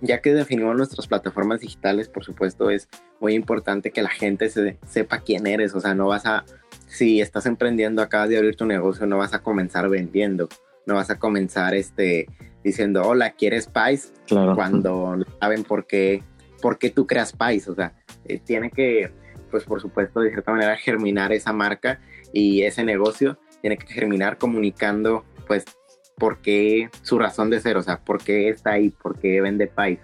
ya 0.00 0.20
que 0.20 0.32
definimos 0.32 0.76
nuestras 0.76 1.06
plataformas 1.06 1.60
digitales, 1.60 2.08
por 2.08 2.24
supuesto, 2.24 2.70
es 2.70 2.88
muy 3.20 3.34
importante 3.34 3.90
que 3.90 4.02
la 4.02 4.08
gente 4.08 4.48
se, 4.48 4.78
sepa 4.86 5.20
quién 5.20 5.46
eres. 5.46 5.74
O 5.74 5.80
sea, 5.80 5.94
no 5.94 6.08
vas 6.08 6.26
a, 6.26 6.44
si 6.86 7.20
estás 7.20 7.46
emprendiendo, 7.46 8.02
acabas 8.02 8.30
de 8.30 8.38
abrir 8.38 8.56
tu 8.56 8.66
negocio, 8.66 9.06
no 9.06 9.18
vas 9.18 9.34
a 9.34 9.42
comenzar 9.42 9.88
vendiendo, 9.88 10.48
no 10.86 10.94
vas 10.94 11.10
a 11.10 11.18
comenzar 11.18 11.74
este, 11.74 12.26
diciendo, 12.62 13.02
hola, 13.02 13.30
¿quieres 13.30 13.66
Pais? 13.66 14.12
Claro. 14.26 14.54
Cuando 14.54 15.16
saben 15.40 15.64
por 15.64 15.86
qué, 15.86 16.22
por 16.60 16.78
qué 16.78 16.90
tú 16.90 17.06
creas 17.06 17.32
Pais. 17.32 17.68
O 17.68 17.74
sea, 17.74 17.94
eh, 18.24 18.38
tiene 18.38 18.70
que, 18.70 19.10
pues 19.50 19.64
por 19.64 19.80
supuesto, 19.80 20.20
de 20.20 20.30
cierta 20.30 20.52
manera, 20.52 20.76
germinar 20.76 21.32
esa 21.32 21.52
marca 21.52 22.00
y 22.32 22.62
ese 22.62 22.84
negocio. 22.84 23.38
Tiene 23.60 23.76
que 23.76 23.86
germinar 23.86 24.38
comunicando, 24.38 25.24
pues, 25.46 25.64
por 26.16 26.38
qué 26.42 26.90
su 27.02 27.18
razón 27.18 27.50
de 27.50 27.60
ser, 27.60 27.76
o 27.78 27.82
sea, 27.82 27.98
por 28.00 28.22
qué 28.22 28.50
está 28.50 28.72
ahí, 28.72 28.90
por 28.90 29.18
qué 29.18 29.40
vende 29.40 29.66
país. 29.66 29.98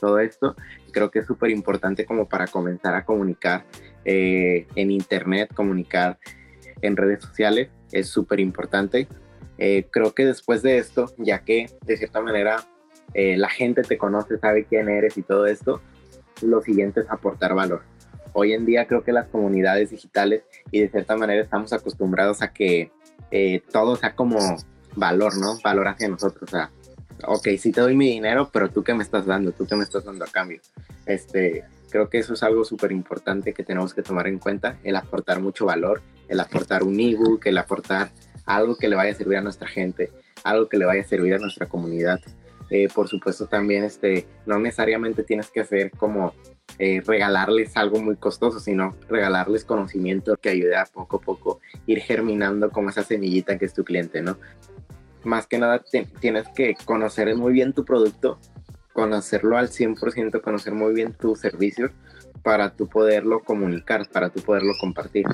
Todo 0.00 0.20
esto 0.20 0.56
creo 0.92 1.10
que 1.10 1.18
es 1.18 1.26
súper 1.26 1.50
importante 1.50 2.06
como 2.06 2.28
para 2.28 2.46
comenzar 2.46 2.94
a 2.94 3.04
comunicar 3.04 3.64
eh, 4.04 4.66
en 4.76 4.90
internet, 4.90 5.52
comunicar 5.52 6.18
en 6.80 6.96
redes 6.96 7.22
sociales, 7.24 7.70
es 7.90 8.08
súper 8.08 8.40
importante. 8.40 9.08
Eh, 9.64 9.86
creo 9.90 10.12
que 10.12 10.26
después 10.26 10.60
de 10.62 10.78
esto, 10.78 11.14
ya 11.18 11.44
que 11.44 11.70
de 11.86 11.96
cierta 11.96 12.20
manera 12.20 12.66
eh, 13.14 13.36
la 13.36 13.48
gente 13.48 13.82
te 13.82 13.96
conoce, 13.96 14.36
sabe 14.38 14.64
quién 14.64 14.88
eres 14.88 15.16
y 15.16 15.22
todo 15.22 15.46
esto, 15.46 15.80
lo 16.40 16.62
siguiente 16.62 17.02
es 17.02 17.06
aportar 17.08 17.54
valor. 17.54 17.82
Hoy 18.32 18.54
en 18.54 18.66
día 18.66 18.88
creo 18.88 19.04
que 19.04 19.12
las 19.12 19.28
comunidades 19.28 19.90
digitales 19.90 20.42
y 20.72 20.80
de 20.80 20.88
cierta 20.88 21.16
manera 21.16 21.40
estamos 21.40 21.72
acostumbrados 21.72 22.42
a 22.42 22.52
que 22.52 22.90
todo 23.70 23.94
sea 23.94 24.16
como 24.16 24.40
valor, 24.96 25.36
¿no? 25.38 25.56
Valor 25.62 25.86
hacia 25.86 26.08
nosotros. 26.08 26.42
O 26.42 26.50
sea, 26.50 26.72
ok, 27.24 27.50
sí 27.56 27.70
te 27.70 27.82
doy 27.82 27.94
mi 27.94 28.08
dinero, 28.08 28.50
pero 28.52 28.68
tú 28.68 28.82
qué 28.82 28.94
me 28.94 29.04
estás 29.04 29.26
dando, 29.26 29.52
tú 29.52 29.64
qué 29.68 29.76
me 29.76 29.84
estás 29.84 30.04
dando 30.04 30.24
a 30.24 30.28
cambio. 30.28 30.60
Este, 31.06 31.62
creo 31.88 32.08
que 32.10 32.18
eso 32.18 32.34
es 32.34 32.42
algo 32.42 32.64
súper 32.64 32.90
importante 32.90 33.54
que 33.54 33.62
tenemos 33.62 33.94
que 33.94 34.02
tomar 34.02 34.26
en 34.26 34.40
cuenta, 34.40 34.78
el 34.82 34.96
aportar 34.96 35.38
mucho 35.38 35.66
valor, 35.66 36.02
el 36.26 36.40
aportar 36.40 36.82
un 36.82 36.98
ebook, 36.98 37.46
el 37.46 37.58
aportar 37.58 38.10
algo 38.44 38.76
que 38.76 38.88
le 38.88 38.96
vaya 38.96 39.12
a 39.12 39.14
servir 39.14 39.38
a 39.38 39.42
nuestra 39.42 39.68
gente, 39.68 40.10
algo 40.44 40.68
que 40.68 40.78
le 40.78 40.84
vaya 40.84 41.02
a 41.02 41.06
servir 41.06 41.34
a 41.34 41.38
nuestra 41.38 41.68
comunidad. 41.68 42.20
Eh, 42.70 42.88
por 42.94 43.08
supuesto 43.08 43.46
también 43.46 43.84
este, 43.84 44.26
no 44.46 44.58
necesariamente 44.58 45.24
tienes 45.24 45.50
que 45.50 45.60
hacer 45.60 45.90
como 45.90 46.32
eh, 46.78 47.02
regalarles 47.04 47.76
algo 47.76 48.00
muy 48.00 48.16
costoso, 48.16 48.60
sino 48.60 48.96
regalarles 49.08 49.64
conocimiento 49.64 50.36
que 50.36 50.48
ayude 50.48 50.76
a 50.76 50.86
poco 50.86 51.18
a 51.18 51.20
poco 51.20 51.60
ir 51.86 52.00
germinando 52.00 52.70
como 52.70 52.88
esa 52.88 53.02
semillita 53.02 53.58
que 53.58 53.66
es 53.66 53.74
tu 53.74 53.84
cliente, 53.84 54.22
¿no? 54.22 54.38
más 55.24 55.46
que 55.46 55.58
nada 55.58 55.82
tienes 56.20 56.48
que 56.48 56.74
conocer 56.84 57.34
muy 57.36 57.52
bien 57.52 57.72
tu 57.72 57.84
producto, 57.84 58.38
conocerlo 58.92 59.56
al 59.56 59.68
100%, 59.68 60.40
conocer 60.40 60.74
muy 60.74 60.94
bien 60.94 61.12
tu 61.14 61.36
servicio 61.36 61.90
para 62.42 62.74
tú 62.74 62.88
poderlo 62.88 63.40
comunicar, 63.40 64.08
para 64.08 64.30
tú 64.30 64.40
poderlo 64.40 64.72
compartir. 64.80 65.24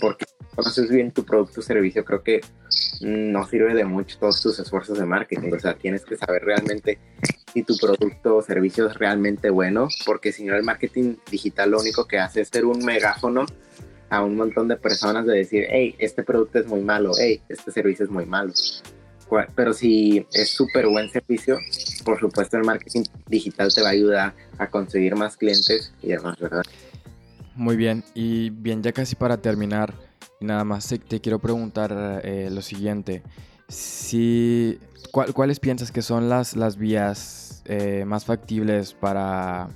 Porque 0.00 0.26
conoces 0.54 0.88
bien 0.90 1.12
tu 1.12 1.24
producto 1.24 1.60
o 1.60 1.62
servicio, 1.62 2.04
creo 2.04 2.22
que 2.22 2.40
no 3.00 3.46
sirve 3.46 3.74
de 3.74 3.84
mucho 3.84 4.18
todos 4.18 4.42
tus 4.42 4.58
esfuerzos 4.58 4.98
de 4.98 5.06
marketing. 5.06 5.52
O 5.52 5.60
sea, 5.60 5.74
tienes 5.74 6.04
que 6.04 6.16
saber 6.16 6.42
realmente 6.44 6.98
si 7.52 7.62
tu 7.62 7.76
producto 7.76 8.36
o 8.36 8.42
servicio 8.42 8.86
es 8.88 8.94
realmente 8.94 9.50
bueno, 9.50 9.88
porque 10.04 10.32
si 10.32 10.44
no, 10.44 10.54
el 10.54 10.62
marketing 10.62 11.16
digital 11.30 11.70
lo 11.70 11.80
único 11.80 12.06
que 12.06 12.18
hace 12.18 12.42
es 12.42 12.48
ser 12.48 12.64
un 12.64 12.84
megáfono 12.84 13.46
a 14.10 14.22
un 14.22 14.36
montón 14.36 14.68
de 14.68 14.76
personas 14.76 15.26
de 15.26 15.36
decir, 15.36 15.66
hey, 15.68 15.94
este 15.98 16.22
producto 16.22 16.58
es 16.58 16.66
muy 16.66 16.80
malo, 16.80 17.12
hey, 17.18 17.42
este 17.48 17.70
servicio 17.70 18.04
es 18.04 18.10
muy 18.10 18.26
malo 18.26 18.52
pero 19.54 19.72
si 19.72 20.26
es 20.32 20.50
súper 20.50 20.86
buen 20.86 21.10
servicio, 21.10 21.58
por 22.04 22.18
supuesto 22.18 22.56
el 22.56 22.64
marketing 22.64 23.04
digital 23.26 23.72
te 23.72 23.82
va 23.82 23.88
a 23.88 23.92
ayudar 23.92 24.34
a 24.58 24.68
conseguir 24.68 25.14
más 25.16 25.36
clientes 25.36 25.92
y 26.02 26.08
demás, 26.08 26.38
¿verdad? 26.38 26.62
Muy 27.54 27.76
bien, 27.76 28.04
y 28.14 28.50
bien, 28.50 28.82
ya 28.82 28.92
casi 28.92 29.16
para 29.16 29.38
terminar, 29.38 29.92
nada 30.40 30.64
más 30.64 30.88
te, 30.88 31.20
quiero 31.20 31.38
preguntar 31.40 32.20
eh, 32.24 32.48
lo 32.52 32.62
siguiente. 32.62 33.22
Si, 33.68 34.78
¿Cuáles 35.10 35.58
piensas 35.60 35.90
que 35.90 36.00
son 36.00 36.28
las, 36.28 36.56
las 36.56 36.76
vías 36.76 37.62
eh, 37.66 38.04
más 38.06 38.24
factibles 38.24 38.94
para, 38.94 39.68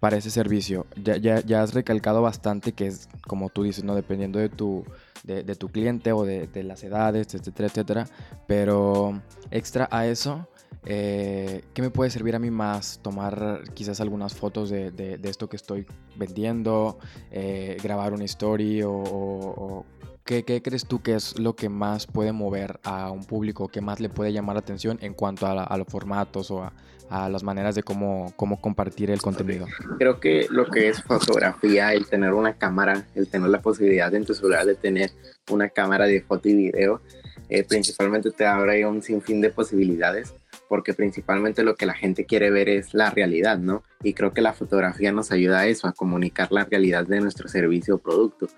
para 0.00 0.16
ese 0.16 0.30
servicio? 0.30 0.86
Ya, 0.96 1.16
ya, 1.18 1.40
ya 1.40 1.62
has 1.62 1.74
recalcado 1.74 2.22
bastante 2.22 2.72
que 2.72 2.86
es, 2.86 3.08
como 3.26 3.50
tú 3.50 3.64
dices, 3.64 3.84
¿no? 3.84 3.94
dependiendo 3.94 4.38
de 4.38 4.48
tu 4.48 4.84
de, 5.24 5.56
tu 5.56 5.68
cliente 5.68 6.12
o 6.12 6.24
de, 6.24 6.62
las 6.62 6.82
edades, 6.84 7.34
etcétera, 7.34 7.68
etcétera. 7.68 8.06
Pero 8.46 9.20
extra 9.50 9.88
a 9.90 10.06
eso, 10.06 10.48
eh, 10.84 11.64
¿qué 11.74 11.82
me 11.82 11.90
puede 11.90 12.10
servir 12.10 12.36
a 12.36 12.38
mí 12.38 12.50
más? 12.50 13.00
Tomar 13.02 13.62
quizás 13.74 14.00
algunas 14.00 14.34
fotos 14.34 14.70
de, 14.70 15.18
esto 15.24 15.48
que 15.48 15.56
estoy 15.56 15.86
vendiendo, 16.16 16.98
eh, 17.30 17.76
grabar 17.82 18.12
una 18.12 18.24
story 18.24 18.82
o, 18.84 19.84
¿qué, 20.24 20.44
crees 20.44 20.86
tú 20.86 21.02
que 21.02 21.14
es 21.14 21.38
lo 21.38 21.56
que 21.56 21.68
más 21.68 22.06
puede 22.06 22.32
mover 22.32 22.80
a 22.84 23.10
un 23.10 23.24
público, 23.24 23.68
que 23.68 23.80
más 23.80 24.00
le 24.00 24.08
puede 24.08 24.32
llamar 24.32 24.56
la 24.56 24.60
atención 24.60 24.98
en 25.00 25.14
cuanto 25.14 25.46
a, 25.46 25.76
los 25.76 25.86
formatos 25.88 26.50
o 26.50 26.62
a, 26.62 26.72
a, 27.10 27.28
las 27.28 27.42
maneras 27.42 27.74
de 27.74 27.82
cómo, 27.82 28.32
cómo 28.36 28.60
compartir 28.60 29.10
el 29.10 29.20
contenido? 29.20 29.66
Creo 29.98 30.20
que 30.20 30.46
lo 30.50 30.66
que 30.66 30.88
es 30.88 31.02
fotografía, 31.02 31.92
el 31.92 32.06
tener 32.06 32.32
una 32.32 32.54
cámara, 32.54 33.06
el 33.14 33.28
tener 33.28 33.48
la 33.48 33.60
posibilidad 33.60 34.14
en 34.14 34.24
tu 34.24 34.34
celular 34.34 34.66
de 34.66 34.74
tener 34.74 35.10
una 35.50 35.68
cámara 35.68 36.06
de 36.06 36.20
foto 36.20 36.48
y 36.48 36.54
video, 36.54 37.00
eh, 37.48 37.62
principalmente 37.62 38.30
te 38.30 38.44
abre 38.44 38.84
un 38.86 39.02
sinfín 39.02 39.40
de 39.40 39.50
posibilidades 39.50 40.34
porque 40.68 40.94
principalmente 40.94 41.62
lo 41.62 41.76
que 41.76 41.86
la 41.86 41.94
gente 41.94 42.24
quiere 42.24 42.50
ver 42.50 42.68
es 42.68 42.94
la 42.94 43.10
realidad, 43.10 43.58
¿no? 43.58 43.82
Y 44.02 44.14
creo 44.14 44.32
que 44.32 44.40
la 44.40 44.52
fotografía 44.52 45.12
nos 45.12 45.30
ayuda 45.30 45.60
a 45.60 45.66
eso, 45.66 45.86
a 45.86 45.92
comunicar 45.92 46.50
la 46.50 46.64
realidad 46.64 47.06
de 47.06 47.20
nuestro 47.20 47.48
servicio 47.48 47.96
o 47.96 47.98
producto. 47.98 48.48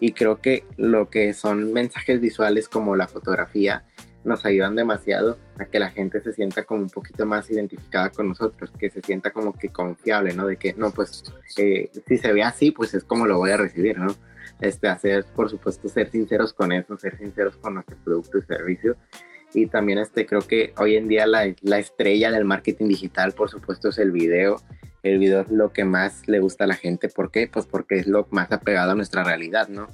Y 0.00 0.12
creo 0.12 0.40
que 0.40 0.64
lo 0.76 1.10
que 1.10 1.32
son 1.34 1.72
mensajes 1.72 2.20
visuales 2.20 2.68
como 2.68 2.96
la 2.96 3.08
fotografía 3.08 3.84
nos 4.28 4.44
ayudan 4.44 4.76
demasiado 4.76 5.38
a 5.58 5.64
que 5.64 5.78
la 5.78 5.90
gente 5.90 6.20
se 6.20 6.32
sienta 6.32 6.64
como 6.64 6.82
un 6.82 6.90
poquito 6.90 7.26
más 7.26 7.50
identificada 7.50 8.10
con 8.10 8.28
nosotros, 8.28 8.70
que 8.78 8.90
se 8.90 9.00
sienta 9.02 9.32
como 9.32 9.52
que 9.52 9.70
confiable, 9.70 10.34
¿no? 10.34 10.46
De 10.46 10.56
que, 10.56 10.74
no, 10.74 10.90
pues, 10.90 11.24
eh, 11.56 11.90
si 12.06 12.18
se 12.18 12.32
ve 12.32 12.42
así, 12.42 12.70
pues 12.70 12.94
es 12.94 13.04
como 13.04 13.26
lo 13.26 13.38
voy 13.38 13.50
a 13.50 13.56
recibir, 13.56 13.98
¿no? 13.98 14.14
Este, 14.60 14.88
hacer, 14.88 15.24
por 15.34 15.50
supuesto, 15.50 15.88
ser 15.88 16.10
sinceros 16.10 16.52
con 16.52 16.72
eso, 16.72 16.96
ser 16.96 17.16
sinceros 17.18 17.56
con 17.56 17.74
nuestro 17.74 17.96
producto 18.04 18.38
y 18.38 18.42
servicio. 18.42 18.96
Y 19.54 19.66
también 19.66 19.98
este, 19.98 20.26
creo 20.26 20.42
que 20.42 20.74
hoy 20.76 20.96
en 20.96 21.08
día 21.08 21.26
la, 21.26 21.54
la 21.62 21.78
estrella 21.78 22.30
del 22.30 22.44
marketing 22.44 22.88
digital, 22.88 23.32
por 23.32 23.48
supuesto, 23.48 23.88
es 23.88 23.98
el 23.98 24.12
video. 24.12 24.60
El 25.02 25.18
video 25.18 25.40
es 25.40 25.50
lo 25.50 25.72
que 25.72 25.84
más 25.84 26.28
le 26.28 26.40
gusta 26.40 26.64
a 26.64 26.66
la 26.66 26.74
gente. 26.74 27.08
¿Por 27.08 27.30
qué? 27.30 27.48
Pues 27.48 27.66
porque 27.66 27.96
es 27.96 28.06
lo 28.06 28.26
más 28.30 28.52
apegado 28.52 28.92
a 28.92 28.94
nuestra 28.94 29.24
realidad, 29.24 29.68
¿no? 29.68 29.88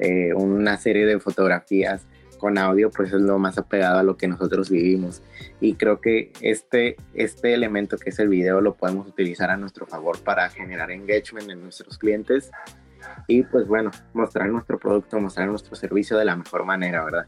Eh, 0.00 0.32
una 0.34 0.76
serie 0.78 1.06
de 1.06 1.20
fotografías 1.20 2.06
con 2.40 2.58
audio, 2.58 2.90
pues 2.90 3.12
es 3.12 3.20
lo 3.20 3.38
más 3.38 3.58
apegado 3.58 3.98
a 3.98 4.02
lo 4.02 4.16
que 4.16 4.26
nosotros 4.26 4.70
vivimos. 4.70 5.22
Y 5.60 5.74
creo 5.74 6.00
que 6.00 6.32
este, 6.40 6.96
este 7.14 7.54
elemento 7.54 7.98
que 7.98 8.10
es 8.10 8.18
el 8.18 8.28
video 8.28 8.60
lo 8.60 8.74
podemos 8.74 9.06
utilizar 9.06 9.50
a 9.50 9.56
nuestro 9.56 9.86
favor 9.86 10.18
para 10.20 10.48
generar 10.48 10.90
engagement 10.90 11.50
en 11.50 11.62
nuestros 11.62 11.98
clientes 11.98 12.50
y 13.26 13.42
pues 13.44 13.66
bueno, 13.66 13.90
mostrar 14.14 14.48
nuestro 14.48 14.78
producto, 14.78 15.20
mostrar 15.20 15.48
nuestro 15.48 15.74
servicio 15.74 16.16
de 16.16 16.24
la 16.24 16.36
mejor 16.36 16.64
manera, 16.64 17.04
¿verdad? 17.04 17.26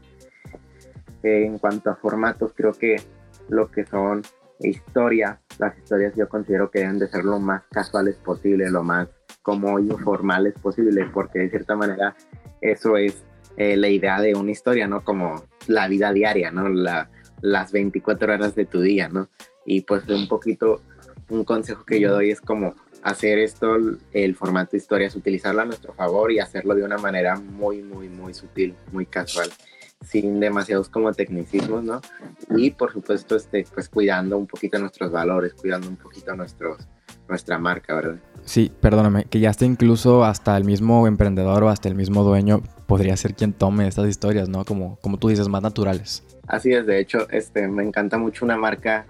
En 1.21 1.57
cuanto 1.57 1.89
a 1.89 1.95
formatos, 1.95 2.51
creo 2.55 2.73
que 2.73 3.01
lo 3.49 3.71
que 3.71 3.85
son 3.85 4.21
historias, 4.59 5.39
las 5.59 5.77
historias 5.77 6.13
yo 6.15 6.27
considero 6.27 6.69
que 6.69 6.79
deben 6.79 6.99
de 6.99 7.07
ser 7.07 7.23
lo 7.23 7.39
más 7.39 7.63
casuales 7.71 8.15
posible, 8.17 8.69
lo 8.69 8.83
más 8.83 9.07
como 9.41 9.79
informales 9.79 10.53
posible, 10.55 11.05
porque 11.13 11.39
de 11.39 11.49
cierta 11.49 11.75
manera 11.75 12.15
eso 12.61 12.97
es 12.97 13.23
eh, 13.57 13.77
la 13.77 13.89
idea 13.89 14.19
de 14.21 14.35
una 14.35 14.51
historia, 14.51 14.87
¿no? 14.87 15.03
Como 15.03 15.43
la 15.67 15.87
vida 15.87 16.11
diaria, 16.11 16.51
¿no? 16.51 16.69
La, 16.69 17.09
las 17.41 17.71
24 17.71 18.33
horas 18.33 18.55
de 18.55 18.65
tu 18.65 18.81
día, 18.81 19.09
¿no? 19.09 19.29
Y 19.65 19.81
pues 19.81 20.07
un 20.09 20.27
poquito, 20.27 20.81
un 21.29 21.43
consejo 21.43 21.85
que 21.85 21.99
yo 21.99 22.11
doy 22.11 22.31
es 22.31 22.41
como 22.41 22.73
hacer 23.03 23.37
esto, 23.37 23.75
el 24.13 24.35
formato 24.35 24.77
historias, 24.77 25.15
utilizarlo 25.15 25.61
a 25.61 25.65
nuestro 25.65 25.93
favor 25.93 26.31
y 26.31 26.39
hacerlo 26.39 26.73
de 26.73 26.83
una 26.83 26.97
manera 26.97 27.35
muy, 27.35 27.81
muy, 27.83 28.07
muy 28.07 28.33
sutil, 28.33 28.75
muy 28.91 29.05
casual. 29.05 29.49
sin 30.05 30.41
demasiados 30.41 30.89
como 30.89 31.13
tecnicismos, 31.13 31.81
¿no? 31.81 32.01
Y 32.57 32.71
por 32.71 32.91
supuesto, 32.91 33.37
este, 33.37 33.65
pues 33.73 33.87
cuidando 33.87 34.37
un 34.37 34.47
poquito 34.47 34.77
nuestros 34.77 35.11
valores, 35.11 35.53
cuidando 35.53 35.87
un 35.87 35.95
poquito 35.95 36.35
nuestros, 36.35 36.89
nuestra 37.27 37.57
marca, 37.57 37.95
¿verdad? 37.95 38.15
Sí, 38.45 38.71
perdóname, 38.81 39.25
que 39.25 39.39
ya 39.39 39.49
está 39.49 39.65
incluso 39.65 40.25
hasta 40.25 40.57
el 40.57 40.65
mismo 40.65 41.07
emprendedor 41.07 41.63
o 41.63 41.69
hasta 41.69 41.87
el 41.87 41.95
mismo 41.95 42.23
dueño 42.23 42.61
podría 42.87 43.15
ser 43.15 43.35
quien 43.35 43.53
tome 43.53 43.87
estas 43.87 44.07
historias, 44.07 44.49
¿no? 44.49 44.65
Como, 44.65 44.97
como 45.01 45.17
tú 45.17 45.29
dices, 45.29 45.47
más 45.47 45.61
naturales. 45.61 46.23
Así 46.47 46.73
es, 46.73 46.85
de 46.85 46.99
hecho, 46.99 47.29
este, 47.29 47.67
me 47.67 47.83
encanta 47.83 48.17
mucho 48.17 48.43
una 48.43 48.57
marca 48.57 49.05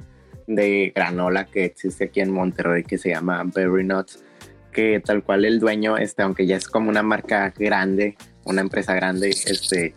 de 0.47 0.91
granola 0.95 1.45
que 1.45 1.65
existe 1.65 2.05
aquí 2.05 2.19
en 2.19 2.31
Monterrey 2.31 2.83
que 2.83 2.97
se 2.97 3.09
llama 3.09 3.43
Berry 3.43 3.83
Nuts, 3.83 4.23
que 4.71 5.01
tal 5.03 5.23
cual 5.23 5.45
el 5.45 5.59
dueño, 5.59 5.97
este, 5.97 6.21
aunque 6.21 6.45
ya 6.45 6.57
es 6.57 6.67
como 6.67 6.89
una 6.89 7.03
marca 7.03 7.53
grande, 7.57 8.17
una 8.45 8.61
empresa 8.61 8.93
grande, 8.93 9.29
este, 9.29 9.95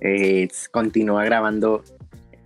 eh, 0.00 0.48
continúa 0.70 1.24
grabando, 1.24 1.82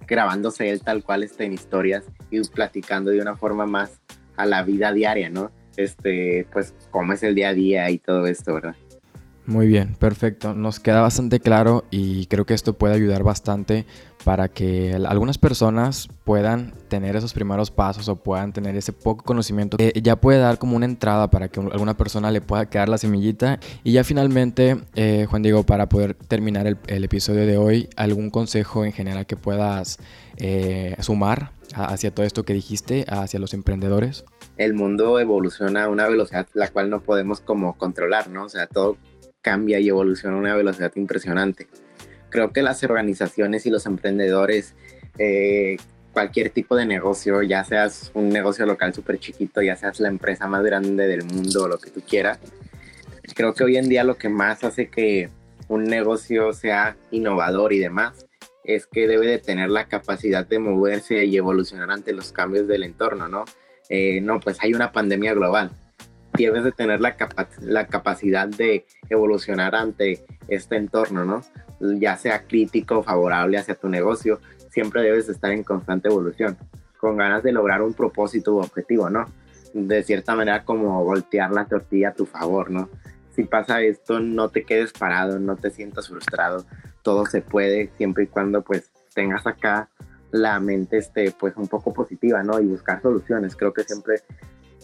grabándose 0.07 0.71
él 0.71 0.83
tal 0.83 1.03
cual 1.03 1.25
este, 1.25 1.45
en 1.45 1.53
historias 1.53 2.05
y 2.31 2.41
platicando 2.49 3.11
de 3.11 3.21
una 3.21 3.37
forma 3.37 3.67
más 3.67 4.01
a 4.38 4.46
la 4.46 4.62
vida 4.62 4.92
diaria, 4.92 5.29
¿no? 5.29 5.51
Este, 5.77 6.46
pues 6.53 6.74
cómo 6.90 7.12
es 7.12 7.22
el 7.22 7.35
día 7.35 7.51
a 7.51 7.55
día 7.55 7.90
y 7.90 7.98
todo 7.98 8.27
esto, 8.27 8.55
¿verdad? 8.55 8.74
Muy 9.48 9.66
bien, 9.66 9.94
perfecto. 9.94 10.53
Nos 10.53 10.79
queda 10.79 11.01
bastante 11.01 11.40
claro 11.40 11.87
y 11.90 12.27
creo 12.27 12.44
que 12.44 12.53
esto 12.53 12.74
puede 12.77 12.94
ayudar 12.94 13.22
bastante 13.22 13.87
para 14.22 14.48
que 14.48 14.92
algunas 15.09 15.38
personas 15.38 16.07
puedan 16.24 16.74
tener 16.88 17.16
esos 17.16 17.33
primeros 17.33 17.70
pasos 17.70 18.11
o 18.11 18.16
puedan 18.16 18.53
tener 18.53 18.77
ese 18.77 18.92
poco 18.92 19.24
conocimiento 19.24 19.79
que 19.79 19.98
ya 20.03 20.16
puede 20.16 20.38
dar 20.38 20.59
como 20.59 20.77
una 20.77 20.85
entrada 20.85 21.31
para 21.31 21.48
que 21.48 21.61
alguna 21.61 21.96
persona 21.96 22.31
le 22.31 22.42
pueda 22.42 22.68
quedar 22.68 22.90
la 22.90 22.98
semillita. 22.98 23.59
Y 23.85 23.92
ya 23.92 24.05
finalmente, 24.05 24.83
eh, 24.94 25.24
Juan 25.31 25.40
Diego, 25.40 25.62
para 25.62 25.88
poder 25.88 26.12
terminar 26.12 26.66
el, 26.66 27.05
episodio 27.05 27.46
de 27.46 27.57
hoy, 27.57 27.88
algún 27.96 28.29
consejo 28.29 28.85
en 28.85 28.92
general 28.92 29.24
que 29.24 29.37
puedas 29.37 29.98
eh, 30.37 30.94
sumar 31.01 31.53
hacia 31.75 32.11
todo 32.11 32.27
esto 32.27 32.45
que 32.45 32.55
dijiste, 32.55 33.05
hacia 33.09 33.41
los 33.41 33.55
emprendedores. 33.55 34.25
El 34.57 34.75
mundo 34.75 35.19
evoluciona 35.19 35.85
a 35.85 35.89
una 35.89 36.09
velocidad 36.09 36.47
la 36.55 36.69
cual 36.69 36.91
no 36.91 37.01
podemos 37.01 37.41
como 37.41 37.77
controlar, 37.77 38.29
¿no? 38.29 38.45
O 38.45 38.49
sea, 38.49 38.67
todo 38.67 38.97
cambia 39.43 39.79
y 39.79 39.89
evoluciona 39.89 40.37
a 40.37 40.41
una 40.41 40.57
velocidad 40.57 40.93
impresionante. 40.97 41.69
Creo 42.31 42.53
que 42.53 42.63
las 42.63 42.83
organizaciones 42.85 43.65
y 43.67 43.71
los 43.71 43.87
emprendedores, 43.87 44.75
eh, 45.19 45.77
cualquier 46.13 46.51
tipo 46.51 46.77
de 46.77 46.87
negocio, 46.87 47.43
ya 47.43 47.65
seas 47.65 48.11
un 48.15 48.29
negocio 48.29 48.67
local 48.67 48.93
súper 48.93 49.19
chiquito, 49.19 49.63
ya 49.63 49.77
seas 49.77 50.01
la 50.01 50.09
empresa 50.09 50.47
más 50.47 50.63
grande 50.65 51.07
del 51.07 51.25
mundo, 51.25 51.69
lo 51.69 51.79
que 51.79 51.91
tú 51.91 52.03
quieras, 52.07 52.39
creo 53.35 53.55
que 53.55 53.65
hoy 53.65 53.77
en 53.77 53.89
día 53.89 54.05
lo 54.05 54.17
que 54.17 54.29
más 54.29 54.65
hace 54.65 54.89
que 54.89 55.31
un 55.69 55.85
negocio 55.85 56.53
sea 56.53 56.97
innovador 57.11 57.73
y 57.73 57.79
demás 57.79 58.28
es 58.69 58.87
que 58.87 59.09
debe 59.09 59.27
de 59.27 59.39
tener 59.39 59.71
la 59.71 59.87
capacidad 59.89 60.47
de 60.47 60.61
moverse 60.61 61.25
y 61.25 61.37
evolucionar 61.37 61.91
ante 61.91 62.13
los 62.13 62.31
cambios 62.31 62.69
del 62.69 62.85
entorno, 62.85 63.27
¿no? 63.27 63.45
Eh, 63.89 64.21
no, 64.21 64.39
pues 64.39 64.59
hay 64.61 64.75
una 64.75 64.93
pandemia 64.93 65.35
global 65.35 65.73
debes 66.47 66.65
de 66.65 66.73
tener 66.73 67.01
la, 67.01 67.17
la 67.61 67.87
capacidad 67.87 68.49
de 68.49 68.87
evolucionar 69.09 69.75
ante 69.75 70.25
este 70.49 70.77
entorno, 70.77 71.25
¿no? 71.25 71.43
Ya 71.81 72.17
sea 72.17 72.45
crítico 72.45 72.99
o 72.99 73.03
favorable 73.03 73.59
hacia 73.59 73.75
tu 73.75 73.89
negocio, 73.89 74.41
siempre 74.71 75.03
debes 75.03 75.29
estar 75.29 75.51
en 75.53 75.65
constante 75.65 76.09
evolución, 76.09 76.57
con 76.99 77.17
ganas 77.17 77.43
de 77.43 77.53
lograr 77.53 77.83
un 77.83 77.95
propósito 77.95 78.55
u 78.55 78.59
objetivo, 78.59 79.11
¿no? 79.11 79.27
De 79.75 80.03
cierta 80.03 80.35
manera 80.35 80.65
como 80.65 81.05
voltear 81.05 81.51
la 81.51 81.67
tortilla 81.67 82.11
a 82.11 82.15
tu 82.15 82.27
favor, 82.27 82.71
¿no? 82.71 82.89
Si 83.38 83.44
pasa 83.44 83.83
esto, 83.83 84.18
no 84.18 84.48
te 84.48 84.64
quedes 84.64 84.92
parado, 84.92 85.38
no 85.38 85.55
te 85.55 85.70
sientas 85.70 86.09
frustrado, 86.09 86.66
todo 87.03 87.24
se 87.24 87.40
puede 87.40 87.88
siempre 87.96 88.24
y 88.24 88.27
cuando 88.27 88.62
pues 88.62 88.90
tengas 89.14 89.46
acá 89.46 89.88
la 90.33 90.59
mente 90.59 90.98
este, 90.98 91.31
pues 91.31 91.57
un 91.57 91.68
poco 91.68 91.94
positiva, 91.94 92.42
¿no? 92.42 92.59
Y 92.59 92.66
buscar 92.66 93.01
soluciones. 93.01 93.55
Creo 93.55 93.72
que 93.72 93.85
siempre 93.85 94.22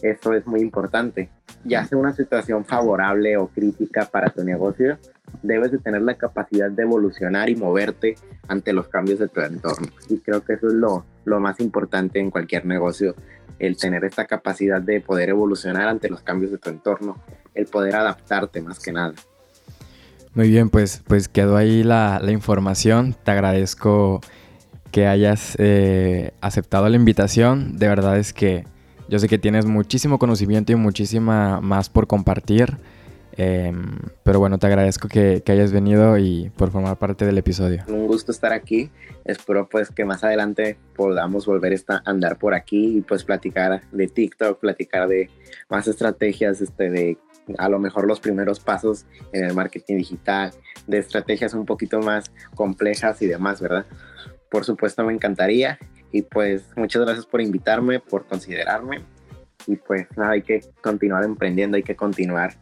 eso 0.01 0.31
es 0.31 0.47
muy 0.47 0.61
importante. 0.61 1.29
Ya 1.65 1.83
sea 1.83 1.97
una 1.97 2.13
situación 2.13 2.63
favorable 2.63 3.35
o 3.35 3.47
crítica 3.47 4.05
para 4.05 4.29
tu 4.29 4.45
negocio, 4.45 4.99
debes 5.43 5.73
de 5.73 5.79
tener 5.79 6.03
la 6.03 6.15
capacidad 6.15 6.71
de 6.71 6.83
evolucionar 6.83 7.49
y 7.49 7.57
moverte 7.57 8.15
ante 8.47 8.71
los 8.71 8.87
cambios 8.87 9.19
de 9.19 9.27
tu 9.27 9.41
entorno. 9.41 9.89
Y 10.07 10.19
creo 10.19 10.45
que 10.45 10.53
eso 10.53 10.67
es 10.67 10.75
lo, 10.75 11.03
lo 11.25 11.41
más 11.41 11.59
importante 11.59 12.21
en 12.21 12.31
cualquier 12.31 12.65
negocio, 12.65 13.15
el 13.59 13.77
tener 13.77 14.03
esta 14.03 14.25
capacidad 14.25 14.81
de 14.81 15.01
poder 15.01 15.29
evolucionar 15.29 15.87
ante 15.87 16.09
los 16.09 16.21
cambios 16.21 16.51
de 16.51 16.57
tu 16.57 16.69
entorno, 16.69 17.17
el 17.53 17.65
poder 17.67 17.95
adaptarte 17.95 18.61
más 18.61 18.79
que 18.79 18.91
nada. 18.91 19.13
Muy 20.33 20.49
bien, 20.49 20.69
pues, 20.69 21.01
pues 21.07 21.29
quedó 21.29 21.55
ahí 21.55 21.83
la, 21.83 22.19
la 22.21 22.31
información. 22.31 23.15
Te 23.23 23.31
agradezco 23.31 24.19
que 24.91 25.07
hayas 25.07 25.55
eh, 25.59 26.31
aceptado 26.41 26.89
la 26.89 26.95
invitación. 26.95 27.77
De 27.77 27.87
verdad 27.87 28.17
es 28.17 28.33
que 28.33 28.65
yo 29.07 29.19
sé 29.19 29.27
que 29.27 29.37
tienes 29.37 29.65
muchísimo 29.65 30.19
conocimiento 30.19 30.71
y 30.71 30.75
muchísima 30.75 31.61
más 31.61 31.89
por 31.89 32.07
compartir. 32.07 32.77
Em, 33.37 33.99
pero 34.23 34.39
bueno, 34.39 34.57
te 34.59 34.67
agradezco 34.67 35.09
que, 35.09 35.43
hayas 35.47 35.71
venido 35.71 36.17
y 36.17 36.51
por 36.57 36.71
formar 36.71 36.97
parte 36.97 37.25
del 37.25 37.37
episodio. 37.37 37.83
Un 37.87 38.07
gusto 38.07 38.31
estar 38.31 38.53
aquí. 38.53 38.89
Espero 39.25 39.67
pues 39.67 39.91
que 39.91 40.05
más 40.05 40.23
adelante 40.23 40.77
podamos 40.95 41.45
volver 41.45 41.75
a 41.87 42.01
andar 42.05 42.37
por 42.37 42.53
aquí 42.53 42.97
y 42.97 43.01
pues 43.01 43.23
platicar 43.23 43.81
de 43.91 44.07
TikTok, 44.07 44.59
platicar 44.59 45.07
de 45.07 45.29
más 45.69 45.87
estrategias, 45.87 46.61
este, 46.61 46.89
de 46.89 47.17
a 47.57 47.69
lo 47.69 47.79
mejor 47.79 48.07
los 48.07 48.19
primeros 48.19 48.59
pasos 48.59 49.05
en 49.33 49.45
el 49.45 49.53
marketing 49.53 49.97
digital, 49.97 50.51
de 50.87 50.97
estrategias 50.97 51.53
un 51.53 51.65
poquito 51.65 51.99
más 51.99 52.31
complejas 52.55 53.21
y 53.21 53.27
demás, 53.27 53.61
¿verdad? 53.61 53.85
Por 54.49 54.63
supuesto 54.63 55.03
me 55.03 55.13
encantaría 55.13 55.77
y 56.11 56.21
pues 56.21 56.63
muchas 56.75 57.03
gracias 57.03 57.25
por 57.25 57.41
invitarme, 57.41 57.99
por 57.99 58.25
considerarme. 58.25 59.03
Y 59.67 59.75
pues 59.75 60.07
nada, 60.15 60.31
hay 60.31 60.43
que 60.43 60.61
continuar 60.81 61.23
emprendiendo, 61.23 61.75
hay 61.75 61.83
que 61.83 61.95
continuar 61.95 62.53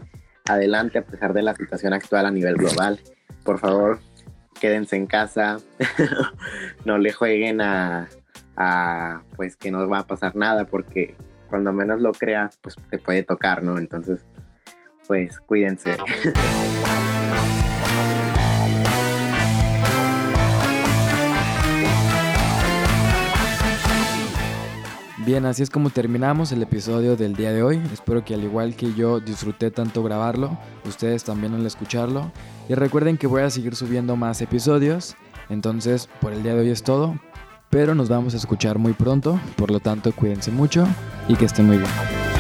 adelante 0.48 1.00
a 1.00 1.06
pesar 1.06 1.34
de 1.34 1.42
la 1.42 1.56
situación 1.56 1.94
actual 1.94 2.26
a 2.26 2.32
nivel 2.32 2.56
global. 2.56 3.00
Por 3.44 3.60
favor, 3.60 4.00
quédense 4.60 4.96
en 4.96 5.08
casa, 5.08 5.58
no 6.86 6.98
le 6.98 7.12
jueguen 7.12 7.62
a, 7.62 8.08
pues 9.36 9.56
que 9.58 9.72
no 9.72 9.88
va 9.90 10.00
a 10.00 10.08
pasar 10.08 10.36
nada 10.36 10.66
porque 10.66 11.16
cuando 11.50 11.74
menos 11.74 12.02
lo 12.02 12.12
creas, 12.14 12.58
pues 12.62 12.76
te 12.90 12.98
puede 12.98 13.24
tocar, 13.24 13.64
¿no? 13.64 13.78
Entonces, 13.78 14.26
pues 15.08 15.40
cuídense. 15.42 15.98
Bien, 25.26 25.46
así 25.46 25.64
es 25.64 25.70
como 25.70 25.90
terminamos 25.90 26.52
el 26.52 26.62
episodio 26.64 27.16
del 27.16 27.34
día 27.34 27.54
de 27.54 27.64
hoy. 27.64 27.82
Espero 27.94 28.26
que 28.26 28.34
al 28.34 28.44
igual 28.44 28.76
que 28.76 28.94
yo 28.94 29.22
disfruté 29.22 29.72
tanto 29.72 30.04
grabarlo, 30.04 30.58
ustedes 30.86 31.24
también 31.24 31.54
al 31.54 31.66
escucharlo. 31.66 32.30
Y 32.68 32.74
recuerden 32.74 33.18
que 33.18 33.28
voy 33.28 33.44
a 33.44 33.50
seguir 33.50 33.74
subiendo 33.78 34.18
más 34.18 34.42
episodios. 34.42 35.16
Entonces, 35.48 36.10
por 36.20 36.34
el 36.34 36.44
día 36.44 36.56
de 36.56 36.62
hoy 36.62 36.70
es 36.72 36.84
todo. 36.84 37.18
Pero 37.70 37.96
nos 37.96 38.10
vamos 38.10 38.34
a 38.34 38.38
escuchar 38.38 38.80
muy 38.80 38.92
pronto. 38.92 39.40
Por 39.56 39.72
lo 39.72 39.80
tanto, 39.80 40.12
cuídense 40.12 40.52
mucho 40.52 40.86
y 41.30 41.36
que 41.36 41.46
estén 41.46 41.68
muy 41.68 41.78
bien. 41.78 42.33